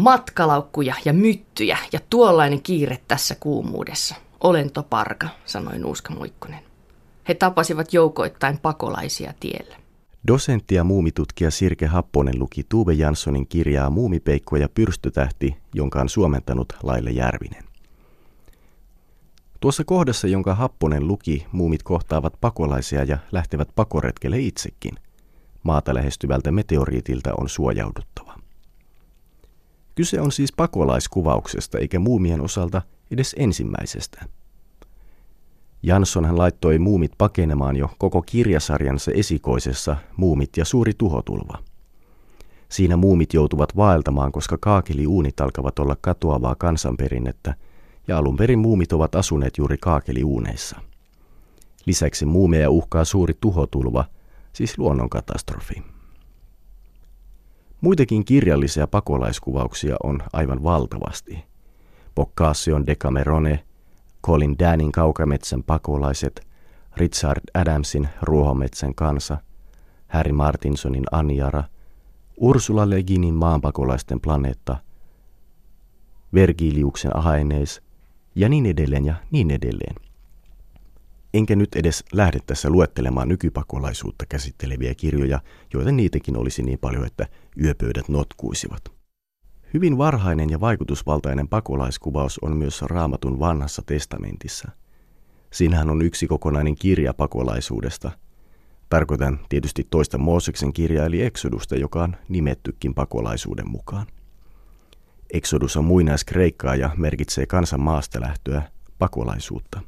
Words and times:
Matkalaukkuja 0.00 0.94
ja 1.04 1.12
myttyjä 1.12 1.78
ja 1.92 2.00
tuollainen 2.10 2.62
kiire 2.62 2.98
tässä 3.08 3.34
kuumuudessa. 3.40 4.14
Olentoparka, 4.40 5.28
sanoi 5.44 5.78
Nuuska 5.78 6.14
Muikkonen. 6.14 6.60
He 7.28 7.34
tapasivat 7.34 7.92
joukoittain 7.92 8.58
pakolaisia 8.58 9.34
tiellä. 9.40 9.76
Dosentti 10.26 10.74
ja 10.74 10.84
muumitutkija 10.84 11.50
Sirke 11.50 11.86
Happonen 11.86 12.38
luki 12.38 12.64
Tuve 12.68 12.92
Janssonin 12.92 13.46
kirjaa 13.46 13.90
Muumipeikko 13.90 14.56
ja 14.56 14.68
pyrstötähti, 14.68 15.56
jonka 15.74 16.00
on 16.00 16.08
suomentanut 16.08 16.72
Laille 16.82 17.10
Järvinen. 17.10 17.64
Tuossa 19.60 19.84
kohdassa, 19.84 20.28
jonka 20.28 20.54
Happonen 20.54 21.06
luki, 21.06 21.46
muumit 21.52 21.82
kohtaavat 21.82 22.34
pakolaisia 22.40 23.04
ja 23.04 23.18
lähtevät 23.32 23.68
pakoretkelle 23.74 24.38
itsekin. 24.38 24.94
Maata 25.62 25.94
lähestyvältä 25.94 26.52
meteoriitilta 26.52 27.34
on 27.40 27.48
suojauduttava. 27.48 28.29
Kyse 29.94 30.20
on 30.20 30.32
siis 30.32 30.52
pakolaiskuvauksesta 30.52 31.78
eikä 31.78 31.98
muumien 31.98 32.40
osalta 32.40 32.82
edes 33.10 33.34
ensimmäisestä. 33.38 34.24
Jansson 35.82 36.38
laittoi 36.38 36.78
muumit 36.78 37.12
pakenemaan 37.18 37.76
jo 37.76 37.90
koko 37.98 38.22
kirjasarjansa 38.22 39.10
esikoisessa 39.12 39.96
Muumit 40.16 40.56
ja 40.56 40.64
suuri 40.64 40.92
tuhotulva. 40.98 41.58
Siinä 42.68 42.96
muumit 42.96 43.34
joutuvat 43.34 43.76
vaeltamaan, 43.76 44.32
koska 44.32 44.58
kaakeliuunit 44.60 45.40
alkavat 45.40 45.78
olla 45.78 45.96
katoavaa 46.00 46.54
kansanperinnettä, 46.54 47.54
ja 48.08 48.18
alun 48.18 48.36
perin 48.36 48.58
muumit 48.58 48.92
ovat 48.92 49.14
asuneet 49.14 49.58
juuri 49.58 49.78
kaakeliuuneissa. 49.78 50.80
Lisäksi 51.86 52.26
muumeja 52.26 52.70
uhkaa 52.70 53.04
suuri 53.04 53.34
tuhotulva, 53.40 54.04
siis 54.52 54.78
luonnonkatastrofi. 54.78 55.82
Muitakin 57.80 58.24
kirjallisia 58.24 58.86
pakolaiskuvauksia 58.86 59.96
on 60.02 60.22
aivan 60.32 60.62
valtavasti. 60.62 61.44
Boccaccion 62.14 62.86
Decamerone, 62.86 63.64
Colin 64.26 64.58
Danin 64.58 64.92
Kaukametsän 64.92 65.62
pakolaiset, 65.62 66.46
Richard 66.96 67.40
Adamsin 67.54 68.08
Ruohometsän 68.22 68.94
kansa, 68.94 69.38
Harry 70.08 70.32
Martinsonin 70.32 71.04
Anjara, 71.12 71.64
Ursula 72.36 72.90
Le 72.90 73.02
Guinin 73.02 73.34
maanpakolaisten 73.34 74.20
planeetta, 74.20 74.76
Vergiliuksen 76.34 77.16
Ahaenees 77.16 77.82
ja 78.34 78.48
niin 78.48 78.66
edelleen 78.66 79.06
ja 79.06 79.14
niin 79.30 79.50
edelleen. 79.50 80.09
Enkä 81.34 81.56
nyt 81.56 81.74
edes 81.76 82.04
lähde 82.12 82.38
tässä 82.46 82.70
luettelemaan 82.70 83.28
nykypakolaisuutta 83.28 84.26
käsitteleviä 84.28 84.94
kirjoja, 84.94 85.40
joita 85.74 85.92
niitäkin 85.92 86.36
olisi 86.36 86.62
niin 86.62 86.78
paljon, 86.78 87.06
että 87.06 87.26
yöpöydät 87.62 88.08
notkuisivat. 88.08 88.82
Hyvin 89.74 89.98
varhainen 89.98 90.50
ja 90.50 90.60
vaikutusvaltainen 90.60 91.48
pakolaiskuvaus 91.48 92.38
on 92.38 92.56
myös 92.56 92.82
Raamatun 92.82 93.38
vanhassa 93.38 93.82
testamentissa. 93.86 94.68
Siinähän 95.52 95.90
on 95.90 96.02
yksi 96.02 96.26
kokonainen 96.26 96.74
kirja 96.74 97.14
pakolaisuudesta. 97.14 98.10
Tarkoitan 98.88 99.40
tietysti 99.48 99.86
toista 99.90 100.18
Mooseksen 100.18 100.72
kirjaa 100.72 101.06
eli 101.06 101.22
Exodusta, 101.22 101.76
joka 101.76 102.02
on 102.02 102.16
nimettykin 102.28 102.94
pakolaisuuden 102.94 103.70
mukaan. 103.70 104.06
Exodus 105.32 105.76
on 105.76 105.84
muinaiskreikkaa 105.84 106.76
ja 106.76 106.90
merkitsee 106.96 107.46
kansan 107.46 107.80
maasta 107.80 108.20
lähtöä, 108.20 108.62
pakolaisuutta. 108.98 109.80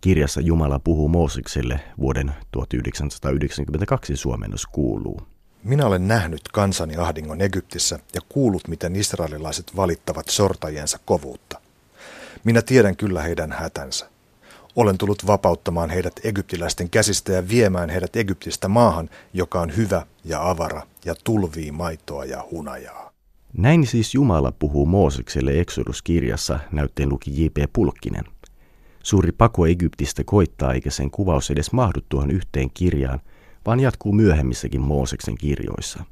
Kirjassa 0.00 0.40
Jumala 0.40 0.78
puhuu 0.78 1.08
Moosekselle 1.08 1.80
vuoden 1.98 2.32
1992 2.52 4.16
suomennos 4.16 4.66
kuuluu. 4.66 5.22
Minä 5.64 5.86
olen 5.86 6.08
nähnyt 6.08 6.40
kansani 6.52 6.96
ahdingon 6.96 7.40
Egyptissä 7.40 7.98
ja 8.14 8.20
kuullut, 8.28 8.68
miten 8.68 8.96
israelilaiset 8.96 9.76
valittavat 9.76 10.28
sortajiensa 10.28 10.98
kovuutta. 11.04 11.60
Minä 12.44 12.62
tiedän 12.62 12.96
kyllä 12.96 13.22
heidän 13.22 13.52
hätänsä. 13.52 14.06
Olen 14.76 14.98
tullut 14.98 15.26
vapauttamaan 15.26 15.90
heidät 15.90 16.20
egyptiläisten 16.24 16.90
käsistä 16.90 17.32
ja 17.32 17.48
viemään 17.48 17.90
heidät 17.90 18.16
Egyptistä 18.16 18.68
maahan, 18.68 19.10
joka 19.32 19.60
on 19.60 19.76
hyvä 19.76 20.06
ja 20.24 20.50
avara 20.50 20.82
ja 21.04 21.14
tulvii 21.24 21.72
maitoa 21.72 22.24
ja 22.24 22.44
hunajaa. 22.50 23.10
Näin 23.56 23.86
siis 23.86 24.14
Jumala 24.14 24.52
puhuu 24.52 24.86
Moosekselle 24.86 25.60
Exodus-kirjassa, 25.60 26.58
näytteen 26.72 27.08
luki 27.08 27.44
J.P. 27.44 27.56
Pulkkinen. 27.72 28.24
Suuri 29.02 29.32
pako 29.32 29.66
Egyptistä 29.66 30.24
koittaa 30.24 30.72
eikä 30.72 30.90
sen 30.90 31.10
kuvaus 31.10 31.50
edes 31.50 31.72
mahdu 31.72 32.00
tuohon 32.08 32.30
yhteen 32.30 32.70
kirjaan, 32.74 33.20
vaan 33.66 33.80
jatkuu 33.80 34.12
myöhemmissäkin 34.12 34.80
Mooseksen 34.80 35.38
kirjoissa. 35.38 36.04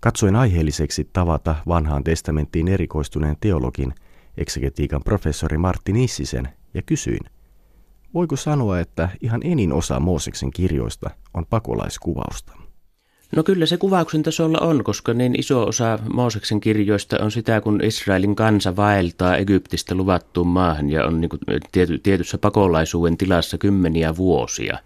Katsoin 0.00 0.36
aiheelliseksi 0.36 1.08
tavata 1.12 1.56
vanhaan 1.68 2.04
testamenttiin 2.04 2.68
erikoistuneen 2.68 3.36
teologin, 3.40 3.94
eksegetiikan 4.36 5.02
professori 5.04 5.58
Martti 5.58 5.92
Nissisen, 5.92 6.48
ja 6.74 6.82
kysyin, 6.82 7.20
voiko 8.14 8.36
sanoa, 8.36 8.80
että 8.80 9.08
ihan 9.20 9.40
enin 9.44 9.72
osa 9.72 10.00
Mooseksen 10.00 10.50
kirjoista 10.50 11.10
on 11.34 11.46
pakolaiskuvausta? 11.46 12.52
No 13.36 13.42
kyllä 13.42 13.66
se 13.66 13.76
kuvauksen 13.76 14.22
tasolla 14.22 14.58
on, 14.58 14.84
koska 14.84 15.14
niin 15.14 15.40
iso 15.40 15.62
osa 15.64 15.98
Mooseksen 16.12 16.60
kirjoista 16.60 17.16
on 17.20 17.30
sitä, 17.30 17.60
kun 17.60 17.84
Israelin 17.84 18.36
kansa 18.36 18.76
vaeltaa 18.76 19.36
Egyptistä 19.36 19.94
luvattuun 19.94 20.46
maahan 20.46 20.90
ja 20.90 21.04
on 21.06 21.20
niin 21.20 21.28
kuin 21.28 21.40
tiety, 21.72 21.98
tietyssä 21.98 22.38
pakolaisuuden 22.38 23.16
tilassa 23.16 23.58
kymmeniä 23.58 24.16
vuosia. 24.16 24.78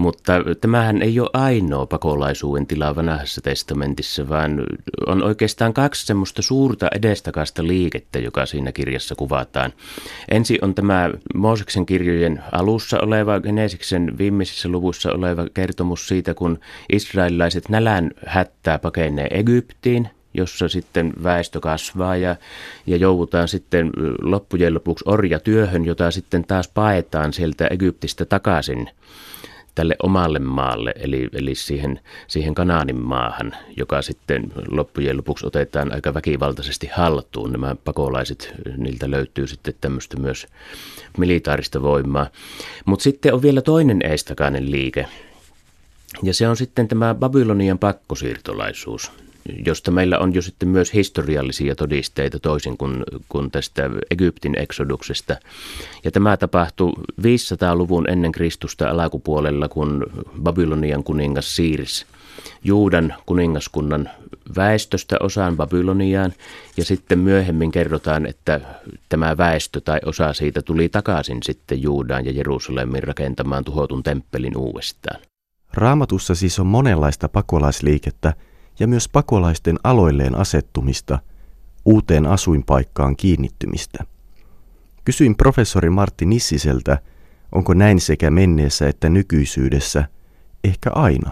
Mutta 0.00 0.32
tämähän 0.60 1.02
ei 1.02 1.20
ole 1.20 1.30
ainoa 1.32 1.86
pakolaisuuden 1.86 2.66
tila 2.66 2.96
vanhassa 2.96 3.40
testamentissa, 3.40 4.28
vaan 4.28 4.62
on 5.06 5.22
oikeastaan 5.22 5.74
kaksi 5.74 6.06
semmoista 6.06 6.42
suurta 6.42 6.88
edestakasta 6.94 7.66
liikettä, 7.66 8.18
joka 8.18 8.46
siinä 8.46 8.72
kirjassa 8.72 9.14
kuvataan. 9.14 9.72
Ensi 10.30 10.58
on 10.62 10.74
tämä 10.74 11.10
Mooseksen 11.34 11.86
kirjojen 11.86 12.42
alussa 12.52 12.98
oleva, 13.00 13.40
Genesiksen 13.40 14.18
viimeisissä 14.18 14.68
luvuissa 14.68 15.12
oleva 15.12 15.46
kertomus 15.54 16.08
siitä, 16.08 16.34
kun 16.34 16.58
israelilaiset 16.92 17.68
nälän 17.68 18.10
hättää 18.26 18.78
pakenee 18.78 19.28
Egyptiin, 19.30 20.08
jossa 20.34 20.68
sitten 20.68 21.12
väestö 21.22 21.60
kasvaa 21.60 22.16
ja, 22.16 22.36
ja 22.86 22.96
joudutaan 22.96 23.48
sitten 23.48 23.90
loppujen 24.22 24.74
lopuksi 24.74 25.04
orjatyöhön, 25.08 25.84
jota 25.84 26.10
sitten 26.10 26.44
taas 26.44 26.68
paetaan 26.68 27.32
sieltä 27.32 27.66
Egyptistä 27.66 28.24
takaisin 28.24 28.90
tälle 29.74 29.96
omalle 30.02 30.38
maalle, 30.38 30.94
eli, 30.96 31.28
eli 31.32 31.54
siihen, 31.54 32.00
siihen 32.26 32.54
Kanaanin 32.54 32.96
maahan, 32.96 33.52
joka 33.76 34.02
sitten 34.02 34.52
loppujen 34.68 35.16
lopuksi 35.16 35.46
otetaan 35.46 35.92
aika 35.92 36.14
väkivaltaisesti 36.14 36.90
haltuun. 36.92 37.52
Nämä 37.52 37.76
pakolaiset, 37.84 38.54
niiltä 38.76 39.10
löytyy 39.10 39.46
sitten 39.46 39.74
tämmöistä 39.80 40.16
myös 40.20 40.46
militaarista 41.18 41.82
voimaa. 41.82 42.26
Mutta 42.84 43.02
sitten 43.02 43.34
on 43.34 43.42
vielä 43.42 43.62
toinen 43.62 44.00
eestakainen 44.04 44.70
liike, 44.70 45.06
ja 46.22 46.34
se 46.34 46.48
on 46.48 46.56
sitten 46.56 46.88
tämä 46.88 47.14
Babylonian 47.14 47.78
pakkosiirtolaisuus 47.78 49.12
josta 49.66 49.90
meillä 49.90 50.18
on 50.18 50.34
jo 50.34 50.42
sitten 50.42 50.68
myös 50.68 50.94
historiallisia 50.94 51.74
todisteita 51.74 52.40
toisin 52.40 52.76
kuin, 52.76 53.04
kuin 53.28 53.50
tästä 53.50 53.90
Egyptin 54.10 54.58
eksoduksesta. 54.58 55.36
Ja 56.04 56.10
tämä 56.10 56.36
tapahtui 56.36 56.92
500-luvun 57.22 58.10
ennen 58.10 58.32
Kristusta 58.32 58.90
alakupuolella, 58.90 59.68
kun 59.68 60.06
Babylonian 60.42 61.04
kuningas 61.04 61.56
siirsi 61.56 62.06
Juudan 62.64 63.14
kuningaskunnan 63.26 64.10
väestöstä 64.56 65.16
osaan 65.20 65.56
Babyloniaan 65.56 66.32
ja 66.76 66.84
sitten 66.84 67.18
myöhemmin 67.18 67.70
kerrotaan, 67.70 68.26
että 68.26 68.60
tämä 69.08 69.36
väestö 69.36 69.80
tai 69.80 70.00
osa 70.06 70.32
siitä 70.32 70.62
tuli 70.62 70.88
takaisin 70.88 71.38
sitten 71.42 71.82
Juudaan 71.82 72.26
ja 72.26 72.32
Jerusalemin 72.32 73.02
rakentamaan 73.02 73.64
tuhotun 73.64 74.02
temppelin 74.02 74.56
uudestaan. 74.56 75.20
Raamatussa 75.74 76.34
siis 76.34 76.58
on 76.58 76.66
monenlaista 76.66 77.28
pakolaisliikettä– 77.28 78.34
ja 78.80 78.86
myös 78.86 79.08
pakolaisten 79.08 79.78
aloilleen 79.84 80.34
asettumista, 80.34 81.18
uuteen 81.84 82.26
asuinpaikkaan 82.26 83.16
kiinnittymistä. 83.16 84.04
Kysyin 85.04 85.36
professori 85.36 85.90
Martti 85.90 86.26
Nissiseltä, 86.26 86.98
onko 87.52 87.74
näin 87.74 88.00
sekä 88.00 88.30
menneessä 88.30 88.88
että 88.88 89.08
nykyisyydessä, 89.08 90.04
ehkä 90.64 90.90
aina. 90.90 91.30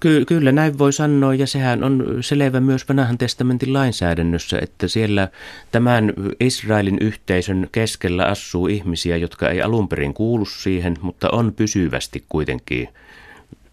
Ky- 0.00 0.24
kyllä 0.24 0.52
näin 0.52 0.78
voi 0.78 0.92
sanoa 0.92 1.34
ja 1.34 1.46
sehän 1.46 1.84
on 1.84 2.18
selvä 2.20 2.60
myös 2.60 2.88
vanhan 2.88 3.18
testamentin 3.18 3.72
lainsäädännössä, 3.72 4.58
että 4.62 4.88
siellä 4.88 5.28
tämän 5.72 6.12
Israelin 6.40 6.98
yhteisön 7.00 7.68
keskellä 7.72 8.24
asuu 8.24 8.66
ihmisiä, 8.66 9.16
jotka 9.16 9.48
ei 9.48 9.62
alun 9.62 9.88
perin 9.88 10.14
kuulu 10.14 10.44
siihen, 10.44 10.96
mutta 11.00 11.30
on 11.30 11.52
pysyvästi 11.52 12.24
kuitenkin 12.28 12.88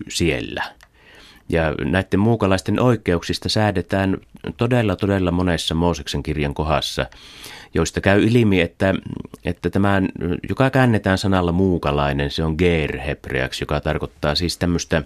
siellä. 0.09 0.81
Ja 1.49 1.75
näiden 1.85 2.19
muukalaisten 2.19 2.79
oikeuksista 2.79 3.49
säädetään 3.49 4.17
todella, 4.57 4.95
todella 4.95 5.31
monessa 5.31 5.75
Mooseksen 5.75 6.23
kirjan 6.23 6.53
kohdassa, 6.53 7.05
joista 7.73 8.01
käy 8.01 8.23
ilmi, 8.23 8.61
että, 8.61 8.93
että 9.45 9.69
tämä, 9.69 10.01
joka 10.49 10.69
käännetään 10.69 11.17
sanalla 11.17 11.51
muukalainen, 11.51 12.31
se 12.31 12.43
on 12.43 12.55
ger 12.57 12.99
hebreaksi, 12.99 13.63
joka 13.63 13.79
tarkoittaa 13.79 14.35
siis 14.35 14.57
tämmöistä 14.57 15.03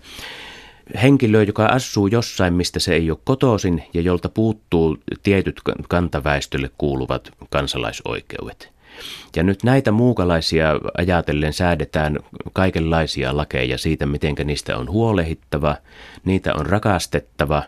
henkilö, 1.02 1.44
joka 1.44 1.66
asuu 1.66 2.08
jossain, 2.08 2.54
mistä 2.54 2.80
se 2.80 2.94
ei 2.94 3.12
ole 3.12 3.20
kotoisin 3.24 3.84
ja 3.94 4.02
jolta 4.02 4.30
puuttuu 4.30 4.98
tietyt 5.24 5.62
kantaväestölle 5.90 6.72
kuuluvat 6.78 7.32
kansalaisoikeudet. 7.50 8.75
Ja 9.36 9.44
nyt 9.44 9.64
näitä 9.64 9.92
muukalaisia 9.92 10.70
ajatellen 10.98 11.54
säädetään 11.54 12.20
kaikenlaisia 12.54 13.38
lakeja 13.38 13.78
siitä, 13.78 14.06
miten 14.06 14.36
niistä 14.44 14.78
on 14.78 14.90
huolehittava, 14.90 15.78
niitä 16.26 16.54
on 16.54 16.66
rakastettava. 16.66 17.64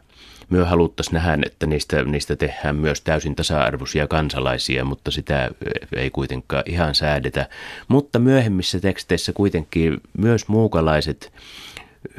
Myö 0.49 0.65
haluttaisiin 0.65 1.13
nähdä, 1.13 1.37
että 1.45 1.65
niistä, 1.65 2.03
niistä 2.03 2.35
tehdään 2.35 2.75
myös 2.75 3.01
täysin 3.01 3.35
tasa-arvoisia 3.35 4.07
kansalaisia, 4.07 4.85
mutta 4.85 5.11
sitä 5.11 5.51
ei 5.95 6.09
kuitenkaan 6.09 6.63
ihan 6.65 6.95
säädetä. 6.95 7.49
Mutta 7.87 8.19
myöhemmissä 8.19 8.79
teksteissä 8.79 9.33
kuitenkin 9.33 9.97
myös 10.17 10.47
muukalaiset 10.47 11.33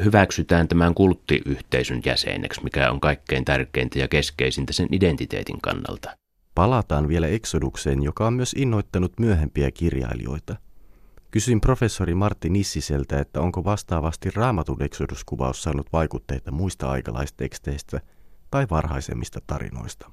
hyväksytään 0.05 0.69
tämän 0.69 0.95
kulttiyhteisön 0.95 2.03
jäseneksi, 2.05 2.65
mikä 2.65 2.91
on 2.91 3.01
kaikkein 3.01 3.45
tärkeintä 3.45 3.99
ja 3.99 4.09
keskeisintä 4.09 4.73
sen 4.73 4.89
identiteetin 4.93 5.61
kannalta. 5.61 6.17
Palataan 6.59 7.09
vielä 7.09 7.27
Exodukseen, 7.27 8.03
joka 8.03 8.27
on 8.27 8.33
myös 8.33 8.53
innoittanut 8.59 9.13
myöhempiä 9.21 9.71
kirjailijoita. 9.71 10.57
Kysyin 11.31 11.61
professori 11.61 12.15
Martti 12.15 12.51
Nissiseltä, 12.51 13.21
että 13.21 13.41
onko 13.41 13.65
vastaavasti 13.65 14.31
raamatun 14.35 14.83
Exodus-kuvaus 14.83 15.63
saanut 15.63 15.93
vaikutteita 15.93 16.51
muista 16.51 16.91
aikalaisteksteistä 16.91 18.01
tai 18.51 18.67
varhaisemmista 18.71 19.41
tarinoista. 19.47 20.11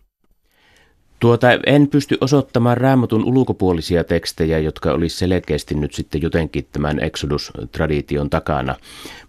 Tuota, 1.25 1.47
en 1.65 1.87
pysty 1.87 2.17
osoittamaan 2.21 2.77
raamatun 2.77 3.25
ulkopuolisia 3.25 4.03
tekstejä, 4.03 4.59
jotka 4.59 4.91
olisi 4.91 5.17
selkeästi 5.17 5.75
nyt 5.75 5.93
sitten 5.93 6.21
jotenkin 6.21 6.67
tämän 6.71 6.99
Exodus-tradition 6.99 8.29
takana. 8.29 8.75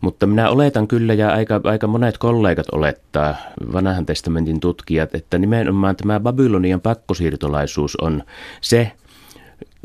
Mutta 0.00 0.26
minä 0.26 0.50
oletan 0.50 0.88
kyllä, 0.88 1.14
ja 1.14 1.30
aika, 1.32 1.60
aika 1.64 1.86
monet 1.86 2.18
kollegat 2.18 2.66
olettaa, 2.72 3.34
vanhan 3.72 4.06
testamentin 4.06 4.60
tutkijat, 4.60 5.14
että 5.14 5.38
nimenomaan 5.38 5.96
tämä 5.96 6.20
Babylonian 6.20 6.80
pakkosiirtolaisuus 6.80 7.96
on 7.96 8.22
se 8.60 8.92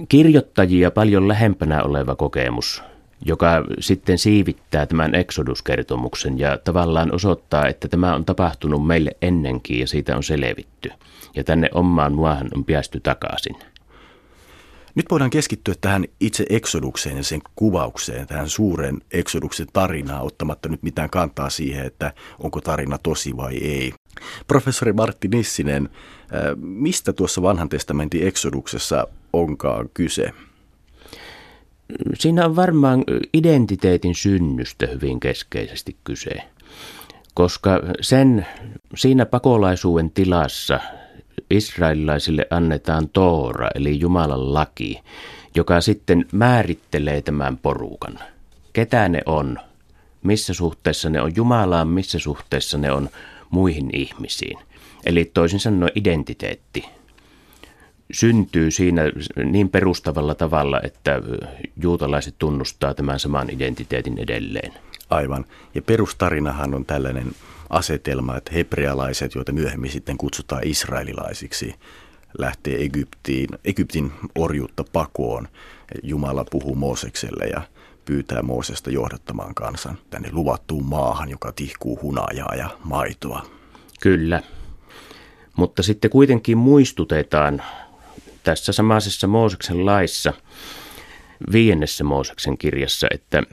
kirjoittajia 0.10 0.92
paljon 0.92 1.28
lähempänä 1.28 1.84
oleva 1.84 2.16
kokemus, 2.16 2.84
joka 3.25 3.63
sitten 3.79 4.18
siivittää 4.18 4.85
tämän 4.85 5.15
Exodus-kertomuksen 5.15 6.39
ja 6.39 6.57
tavallaan 6.57 7.15
osoittaa, 7.15 7.68
että 7.68 7.88
tämä 7.88 8.15
on 8.15 8.25
tapahtunut 8.25 8.88
meille 8.88 9.12
ennenkin 9.21 9.79
ja 9.79 9.88
siitä 9.88 10.15
on 10.15 10.23
selvitty 10.23 10.89
ja 11.35 11.44
tänne 11.44 11.69
omaan 11.73 12.13
maahan 12.13 12.50
on 12.56 12.65
päästy 12.65 13.00
takaisin. 13.00 13.56
Nyt 14.95 15.06
voidaan 15.12 15.29
keskittyä 15.29 15.73
tähän 15.81 16.06
itse 16.19 16.45
eksodukseen 16.50 17.18
ja 17.18 17.23
sen 17.23 17.41
kuvaukseen, 17.56 18.27
tähän 18.27 18.50
suuren 18.50 19.01
eksoduksen 19.12 19.67
tarinaan, 19.74 20.21
ottamatta 20.21 20.69
nyt 20.69 20.83
mitään 20.83 21.09
kantaa 21.09 21.50
siihen, 21.50 21.85
että 21.85 22.13
onko 22.39 22.62
tarina 22.62 22.97
tosi 22.97 23.38
vai 23.38 23.57
ei. 23.57 23.94
Professori 24.47 24.94
Martti 24.94 25.27
Nissinen, 25.27 25.89
äh, 25.94 26.39
mistä 26.57 27.13
tuossa 27.13 27.41
vanhan 27.41 27.69
testamentin 27.69 28.27
eksoduksessa 28.27 29.07
onkaan 29.33 29.89
kyse? 29.94 30.33
Siinä 32.13 32.45
on 32.45 32.55
varmaan 32.55 33.03
identiteetin 33.33 34.15
synnystä 34.15 34.88
hyvin 34.88 35.19
keskeisesti 35.19 35.95
kyse, 36.03 36.31
koska 37.33 37.79
sen, 38.01 38.47
siinä 38.95 39.25
pakolaisuuden 39.25 40.11
tilassa 40.11 40.79
israelilaisille 41.49 42.47
annetaan 42.49 43.09
Toora, 43.09 43.67
eli 43.75 43.99
Jumalan 43.99 44.53
laki, 44.53 44.99
joka 45.55 45.81
sitten 45.81 46.25
määrittelee 46.31 47.21
tämän 47.21 47.57
porukan. 47.57 48.19
Ketä 48.73 49.09
ne 49.09 49.21
on, 49.25 49.59
missä 50.23 50.53
suhteessa 50.53 51.09
ne 51.09 51.21
on 51.21 51.35
Jumalaan, 51.35 51.88
missä 51.88 52.19
suhteessa 52.19 52.77
ne 52.77 52.91
on 52.91 53.09
muihin 53.49 53.89
ihmisiin. 53.93 54.59
Eli 55.05 55.31
toisin 55.33 55.59
sanoen 55.59 55.91
identiteetti 55.95 56.85
syntyy 58.12 58.72
siinä 58.72 59.02
niin 59.44 59.69
perustavalla 59.69 60.36
tavalla, 60.36 60.81
että 60.84 61.22
juutalaiset 61.81 62.36
tunnustaa 62.40 62.94
tämän 62.94 63.19
saman 63.19 63.50
identiteetin 63.50 64.18
edelleen. 64.18 64.74
Aivan. 65.10 65.46
Ja 65.75 65.81
perustarinahan 65.81 66.74
on 66.74 66.86
tällainen 66.86 67.31
asetelma, 67.69 68.38
että 68.38 68.52
hebrealaiset, 68.54 69.36
joita 69.36 69.52
myöhemmin 69.52 69.92
sitten 69.92 70.18
kutsutaan 70.18 70.68
israelilaisiksi, 70.68 71.75
lähtee 72.38 72.84
Egyptiin, 72.84 73.50
Egyptin 73.66 74.12
orjuutta 74.36 74.84
pakoon. 74.94 75.48
Jumala 76.04 76.46
puhuu 76.52 76.75
Moosekselle 76.75 77.46
ja 77.46 77.62
pyytää 78.06 78.42
Moosesta 78.42 78.92
johdattamaan 78.92 79.56
kansan 79.56 79.98
tänne 80.10 80.30
luvattuun 80.31 80.86
maahan, 80.86 81.30
joka 81.30 81.52
tihkuu 81.52 82.00
hunajaa 82.02 82.56
ja 82.56 82.69
maitoa. 82.84 83.46
Kyllä, 84.02 84.44
mutta 85.58 85.84
sitten 85.84 86.12
kuitenkin 86.12 86.58
muistutetaan 86.58 87.62
tässä 88.43 88.71
samaisessa 88.71 89.27
Mooseksen 89.27 89.85
laissa, 89.85 90.33
viiennessä 91.51 92.03
Mooseksen 92.03 92.57
kirjassa, 92.57 93.07
että 93.11 93.43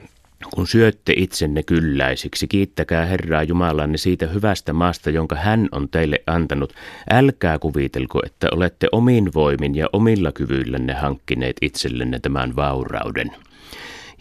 kun 0.53 0.67
syötte 0.67 1.13
itsenne 1.15 1.63
kylläisiksi, 1.63 2.47
kiittäkää 2.47 3.05
Herraa 3.05 3.43
Jumalanne 3.43 3.97
siitä 3.97 4.27
hyvästä 4.27 4.73
maasta, 4.73 5.09
jonka 5.09 5.35
hän 5.35 5.69
on 5.71 5.89
teille 5.89 6.23
antanut. 6.27 6.73
Älkää 7.09 7.59
kuvitelko, 7.59 8.19
että 8.25 8.47
olette 8.51 8.87
omin 8.91 9.33
voimin 9.33 9.75
ja 9.75 9.89
omilla 9.93 10.31
kyvyillänne 10.31 10.93
hankkineet 10.93 11.55
itsellenne 11.61 12.19
tämän 12.19 12.55
vaurauden. 12.55 13.31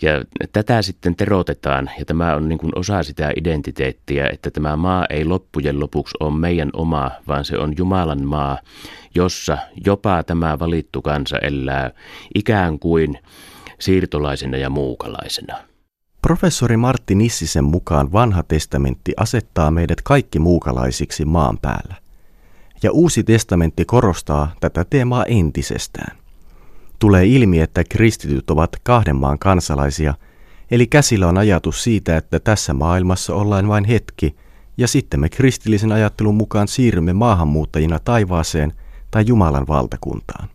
Ja 0.03 0.25
tätä 0.53 0.83
sitten 0.83 1.17
terotetaan, 1.17 1.91
ja 1.99 2.05
tämä 2.05 2.35
on 2.35 2.49
niin 2.49 2.59
kuin 2.59 2.79
osa 2.79 3.03
sitä 3.03 3.33
identiteettiä, 3.37 4.29
että 4.33 4.51
tämä 4.51 4.77
maa 4.77 5.07
ei 5.11 5.25
loppujen 5.25 5.81
lopuksi 5.81 6.15
ole 6.21 6.39
meidän 6.39 6.71
oma, 6.73 7.11
vaan 7.29 7.45
se 7.45 7.59
on 7.59 7.75
Jumalan 7.79 8.25
maa, 8.25 8.59
jossa 9.15 9.59
jopa 9.87 10.23
tämä 10.23 10.59
valittu 10.59 11.03
kansa 11.03 11.39
elää 11.39 11.91
ikään 12.35 12.79
kuin 12.79 13.19
siirtolaisena 13.79 14.57
ja 14.57 14.71
muukalaisena. 14.71 15.57
Professori 16.23 16.77
Martti 16.77 17.15
Nissisen 17.15 17.65
mukaan 17.65 18.13
vanha 18.13 18.43
testamentti 18.43 19.13
asettaa 19.17 19.71
meidät 19.71 20.03
kaikki 20.03 20.39
muukalaisiksi 20.39 21.25
maan 21.25 21.59
päällä. 21.59 21.95
Ja 22.83 22.93
uusi 22.93 23.25
testamentti 23.25 23.85
korostaa 23.85 24.55
tätä 24.61 24.85
teemaa 24.85 25.25
entisestään. 25.25 26.18
Tulee 26.99 27.27
ilmi, 27.27 27.61
että 27.61 27.85
kristityt 27.85 28.51
ovat 28.51 28.71
kahden 28.83 29.17
maan 29.17 29.39
kansalaisia, 29.39 30.15
eli 30.71 30.87
käsillä 30.87 31.29
on 31.29 31.39
ajatus 31.39 31.85
siitä, 31.85 32.17
että 32.17 32.41
tässä 32.41 32.75
maailmassa 32.75 33.35
ollaan 33.35 33.69
vain 33.69 33.85
hetki, 33.85 34.37
ja 34.77 34.89
sitten 34.89 35.21
me 35.21 35.29
kristillisen 35.29 35.93
ajattelun 35.93 36.35
mukaan 36.35 36.69
siirrymme 36.69 37.13
maahanmuuttajina 37.13 37.99
taivaaseen 37.99 38.73
tai 39.11 39.25
Jumalan 39.27 39.67
valtakuntaan. 39.69 40.49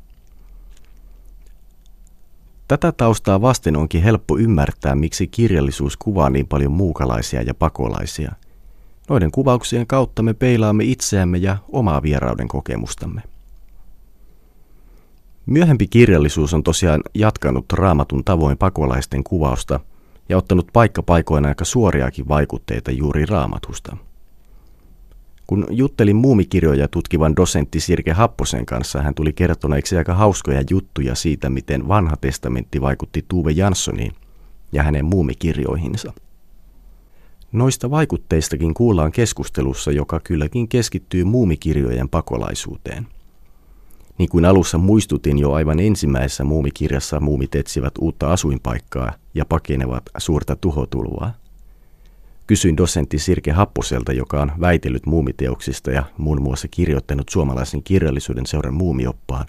Tätä 2.68 2.91
taustaa 2.91 3.41
vasten 3.41 3.75
onkin 3.75 4.03
helppo 4.03 4.38
ymmärtää, 4.38 4.96
miksi 4.96 5.27
kirjallisuus 5.27 5.98
kuvaa 5.98 6.29
niin 6.29 6.48
paljon 6.48 6.72
muukalaisia 6.72 7.41
ja 7.41 7.53
pakolaisia. 7.53 8.32
Noiden 9.10 9.32
kuvauksien 9.32 9.88
kautta 9.88 10.24
me 10.24 10.34
peilaamme 10.34 10.84
itseämme 10.84 11.38
ja 11.38 11.58
omaa 11.72 12.01
vierauden 12.01 12.48
kokemustamme. 12.48 13.22
Myöhempi 15.46 15.88
kirjallisuus 15.88 16.54
on 16.54 16.64
tosiaan 16.64 17.02
jatkanut 17.14 17.74
raamatun 17.74 18.24
tavoin 18.24 18.58
pakolaisten 18.58 19.24
kuvausta 19.24 19.80
ja 20.30 20.38
ottanut 20.38 20.68
paikkapaikoina 20.74 21.48
aika 21.48 21.66
suoriakin 21.66 22.28
vaikutteita 22.28 22.92
juuri 22.92 23.26
raamatusta– 23.26 23.98
kun 25.48 25.68
juttelin 25.70 26.16
muumikirjoja 26.16 26.88
tutkivan 26.88 27.36
dosentti 27.36 27.80
Sirke 27.80 28.12
Happosen 28.12 28.66
kanssa, 28.66 29.02
hän 29.02 29.16
tuli 29.16 29.34
kertoneeksi 29.34 29.98
aika 29.98 30.14
hauskoja 30.14 30.64
juttuja 30.70 31.16
siitä, 31.16 31.50
miten 31.50 31.88
vanha 31.88 32.18
testamentti 32.18 32.82
vaikutti 32.82 33.26
Tuve 33.28 33.52
Janssoniin 33.52 34.12
ja 34.72 34.84
hänen 34.84 35.06
muumikirjoihinsa. 35.06 36.14
Noista 37.52 37.92
vaikutteistakin 37.92 38.74
kuullaan 38.74 39.12
keskustelussa, 39.12 39.92
joka 39.92 40.20
kylläkin 40.20 40.68
keskittyy 40.68 41.24
muumikirjojen 41.24 42.10
pakolaisuuteen. 42.10 43.08
Niin 44.24 44.30
kuin 44.30 44.46
alussa 44.46 44.77
muistutin 44.77 45.39
jo 45.39 45.51
aivan 45.53 45.80
ensimmäisessä 45.80 46.44
muumikirjassa 46.44 47.20
muumit 47.20 47.56
etsivät 47.56 47.94
uutta 48.00 48.34
asuinpaikkaa 48.34 49.13
ja 49.34 49.46
pakenevat 49.46 50.03
suurta 50.18 50.56
tuhotulvaa. 50.56 51.34
Kysyin 52.48 52.77
dosentti 52.77 53.20
Sirke 53.20 53.51
Happoselta, 53.51 54.13
joka 54.13 54.42
on 54.42 54.51
väitellyt 54.62 55.06
muumiteoksista 55.06 55.92
ja 55.92 56.03
muun 56.18 56.42
muassa 56.42 56.68
kirjoittanut 56.68 57.30
suomalaisen 57.30 57.84
kirjallisuuden 57.84 58.46
seuran 58.46 58.74
muumioppaan. 58.74 59.46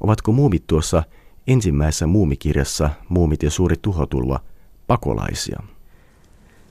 Ovatko 0.00 0.32
muumit 0.32 0.64
tuossa 0.66 1.02
ensimmäisessä 1.46 2.06
muumikirjassa, 2.06 2.90
Muumit 3.08 3.42
ja 3.42 3.50
suuri 3.50 3.76
tuhotulva, 3.82 4.40
pakolaisia? 4.86 5.62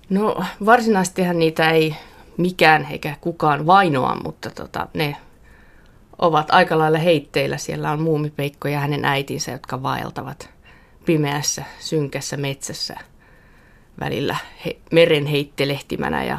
No 0.09 0.43
varsinaisestihan 0.65 1.39
niitä 1.39 1.71
ei 1.71 1.95
mikään 2.37 2.87
eikä 2.91 3.17
kukaan 3.21 3.65
vainoa, 3.65 4.15
mutta 4.23 4.49
tota, 4.49 4.87
ne 4.93 5.15
ovat 6.19 6.47
aika 6.51 6.77
lailla 6.77 6.97
heitteillä. 6.97 7.57
Siellä 7.57 7.91
on 7.91 8.01
muumipeikko 8.01 8.67
ja 8.67 8.79
hänen 8.79 9.05
äitinsä, 9.05 9.51
jotka 9.51 9.83
vaeltavat 9.83 10.49
pimeässä, 11.05 11.63
synkässä 11.79 12.37
metsässä– 12.37 12.95
välillä 13.99 14.37
he, 14.65 14.77
meren 14.91 15.25
heittelehtimänä 15.25 16.23
ja 16.23 16.37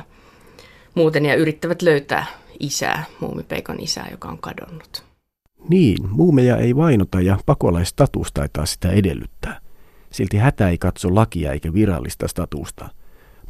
muuten 0.94 1.26
ja 1.26 1.34
yrittävät 1.34 1.82
löytää 1.82 2.26
isää, 2.60 3.04
muumipeikon 3.20 3.80
isää, 3.80 4.08
joka 4.10 4.28
on 4.28 4.38
kadonnut. 4.38 5.04
Niin, 5.68 6.08
muumeja 6.10 6.56
ei 6.56 6.76
vainota 6.76 7.20
ja 7.20 7.38
pakolaistatus 7.46 8.32
taitaa 8.32 8.66
sitä 8.66 8.90
edellyttää. 8.90 9.60
Silti 10.10 10.36
hätä 10.36 10.68
ei 10.68 10.78
katso 10.78 11.14
lakia 11.14 11.52
eikä 11.52 11.74
virallista 11.74 12.28
statusta. 12.28 12.88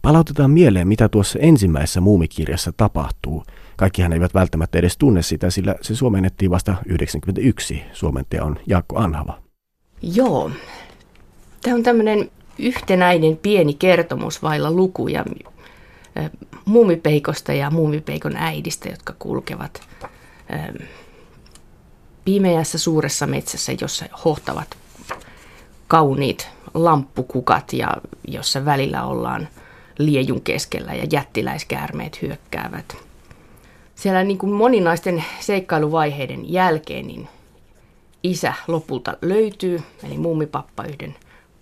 Palautetaan 0.04 0.50
mieleen, 0.50 0.88
mitä 0.88 1.08
tuossa 1.08 1.38
ensimmäisessä 1.38 2.00
muumikirjassa 2.00 2.72
tapahtuu. 2.76 3.44
Kaikkihan 3.76 4.12
eivät 4.12 4.34
välttämättä 4.34 4.78
edes 4.78 4.96
tunne 4.96 5.22
sitä, 5.22 5.50
sillä 5.50 5.74
se 5.80 5.96
suomennettiin 5.96 6.50
vasta 6.50 6.74
91. 6.86 7.82
Suomentaja 7.92 8.44
on 8.44 8.58
Jaakko 8.66 8.98
Anhava. 8.98 9.38
Joo. 10.02 10.50
Tämä 11.62 11.76
on 11.76 11.82
tämmöinen 11.82 12.30
yhtenäinen 12.58 13.36
pieni 13.36 13.74
kertomus 13.74 14.42
vailla 14.42 14.70
lukuja 14.70 15.24
muumipeikosta 16.64 17.52
ja 17.52 17.70
muumipeikon 17.70 18.36
äidistä, 18.36 18.88
jotka 18.88 19.14
kulkevat 19.18 19.82
pimeässä 22.24 22.78
suuressa 22.78 23.26
metsässä, 23.26 23.72
jossa 23.80 24.04
hohtavat 24.24 24.76
kauniit 25.88 26.48
lamppukukat 26.74 27.72
ja 27.72 27.88
jossa 28.28 28.64
välillä 28.64 29.04
ollaan 29.04 29.48
liejun 29.98 30.42
keskellä 30.42 30.94
ja 30.94 31.06
jättiläiskäärmeet 31.12 32.22
hyökkäävät. 32.22 32.96
Siellä 33.94 34.24
niin 34.24 34.38
kuin 34.38 34.52
moninaisten 34.52 35.24
seikkailuvaiheiden 35.40 36.52
jälkeen 36.52 37.06
niin 37.06 37.28
isä 38.22 38.54
lopulta 38.66 39.16
löytyy, 39.22 39.82
eli 40.02 40.18
muumipappa 40.18 40.84
yhden 40.84 41.16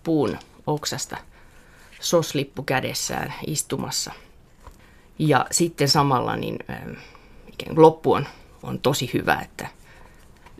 puun 0.04 0.38
oksasta 0.66 1.16
soslippu 2.00 2.62
kädessään 2.62 3.34
istumassa. 3.46 4.12
Ja 5.18 5.46
sitten 5.50 5.88
samalla 5.88 6.36
niin 6.36 6.58
loppu 7.76 8.12
on, 8.12 8.26
on 8.62 8.78
tosi 8.78 9.10
hyvä, 9.14 9.40
että 9.42 9.68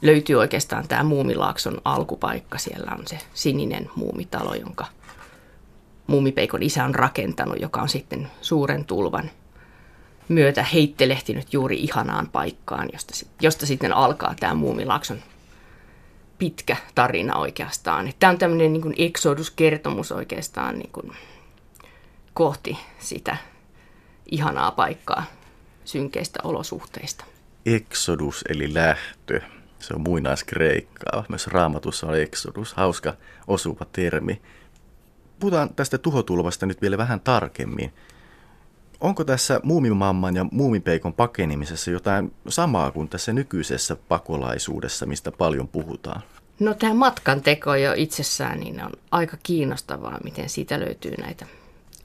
löytyy 0.03 0.37
oikeastaan 0.37 0.89
tämä 0.89 1.03
Muumilaakson 1.03 1.81
alkupaikka. 1.85 2.59
Siellä 2.59 2.93
on 2.99 3.07
se 3.07 3.19
sininen 3.35 3.91
muumitalo, 3.97 4.55
jonka 4.55 4.87
muumipeikon 6.13 6.63
isä 6.63 6.85
on 6.85 6.95
rakentanut, 6.95 7.61
joka 7.61 7.83
on 7.83 7.89
sitten 7.89 8.31
suuren 8.41 8.85
tulvan 8.85 9.31
myötä 10.29 10.65
heittelehtinyt 10.65 11.53
juuri 11.53 11.77
ihanaan 11.77 12.29
paikkaan, 12.29 12.89
josta, 12.93 13.27
josta 13.41 13.67
sitten 13.67 13.93
alkaa 13.93 14.35
tämä 14.41 14.55
Muumilaakson 14.55 15.19
pitkä 16.39 16.77
tarina 16.95 17.37
oikeastaan. 17.37 18.13
Tämä 18.19 18.31
on 18.31 18.39
tämmöinen 18.39 18.73
niin 18.73 18.95
eksoduskertomus 18.97 20.13
oikeastaan 20.13 20.79
niin 20.79 20.91
kuin 20.93 21.13
kohti 22.35 22.79
sitä 22.99 23.37
ihanaa 24.31 24.71
paikkaa 24.71 25.25
synkeistä 25.85 26.41
olosuhteista. 26.45 27.25
Exodus 27.67 28.45
eli 28.49 28.75
lähtö. 28.75 29.41
Se 29.79 29.95
on 29.95 30.01
muinaiskreikkaa. 30.01 31.25
Myös 31.29 31.47
raamatussa 31.47 32.07
on 32.07 32.21
exodus. 32.21 32.75
Hauska 32.75 33.15
osuva 33.47 33.87
termi. 33.93 34.41
Puhutaan 35.43 35.75
tästä 35.75 35.99
tuhotulvasta 35.99 36.67
nyt 36.67 36.83
vielä 36.83 36.99
vähän 36.99 37.21
tarkemmin. 37.21 37.93
Onko 39.01 39.25
tässä 39.25 39.61
muumimamman 39.63 40.37
ja 40.37 40.47
muumipeikon 40.51 41.13
pakenimisessa 41.13 41.91
jotain 41.91 42.35
samaa 42.49 42.91
kuin 42.91 43.09
tässä 43.09 43.33
nykyisessä 43.33 43.97
pakolaisuudessa, 44.09 45.07
mistä 45.07 45.33
paljon 45.33 45.69
puhutaan? 45.69 46.23
No 46.61 46.75
tämä 46.75 46.95
matkan 46.95 47.43
teko 47.43 47.75
jo 47.75 47.93
itsessään 47.97 48.61
niin 48.61 48.85
on 48.85 48.93
aika 49.11 49.37
kiinnostavaa, 49.43 50.19
miten 50.25 50.49
siitä 50.49 50.81
löytyy 50.81 51.15
näitä 51.17 51.47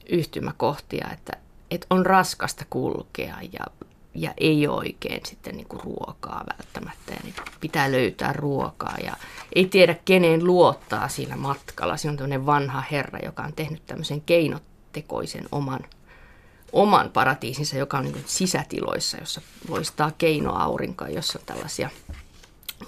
yhtymäkohtia, 0.08 1.08
että, 1.12 1.32
että 1.70 1.86
on 1.90 2.06
raskasta 2.06 2.64
kulkea 2.70 3.36
ja, 3.52 3.66
ja 4.22 4.34
ei 4.36 4.68
oikein 4.68 5.20
sitten 5.26 5.56
niin 5.56 5.68
kuin 5.68 5.80
ruokaa 5.80 6.44
välttämättä. 6.52 7.12
Ja 7.12 7.20
niin 7.24 7.34
pitää 7.60 7.92
löytää 7.92 8.32
ruokaa 8.32 8.96
ja 9.04 9.16
ei 9.54 9.66
tiedä 9.66 9.96
keneen 10.04 10.44
luottaa 10.44 11.08
siinä 11.08 11.36
matkalla. 11.36 11.96
Siinä 11.96 12.10
on 12.12 12.16
tämmöinen 12.16 12.46
vanha 12.46 12.84
herra, 12.90 13.18
joka 13.24 13.42
on 13.42 13.52
tehnyt 13.52 13.86
tämmöisen 13.86 14.20
keinotekoisen 14.20 15.48
oman– 15.52 15.80
oman 16.72 17.10
paratiisinsa, 17.10 17.78
joka 17.78 17.98
on 17.98 18.04
niin 18.04 18.24
sisätiloissa, 18.26 19.16
jossa 19.16 19.40
loistaa 19.68 20.10
keinoaurinko, 20.18 21.06
jossa 21.06 21.38
on 21.38 21.46
tällaisia 21.46 21.90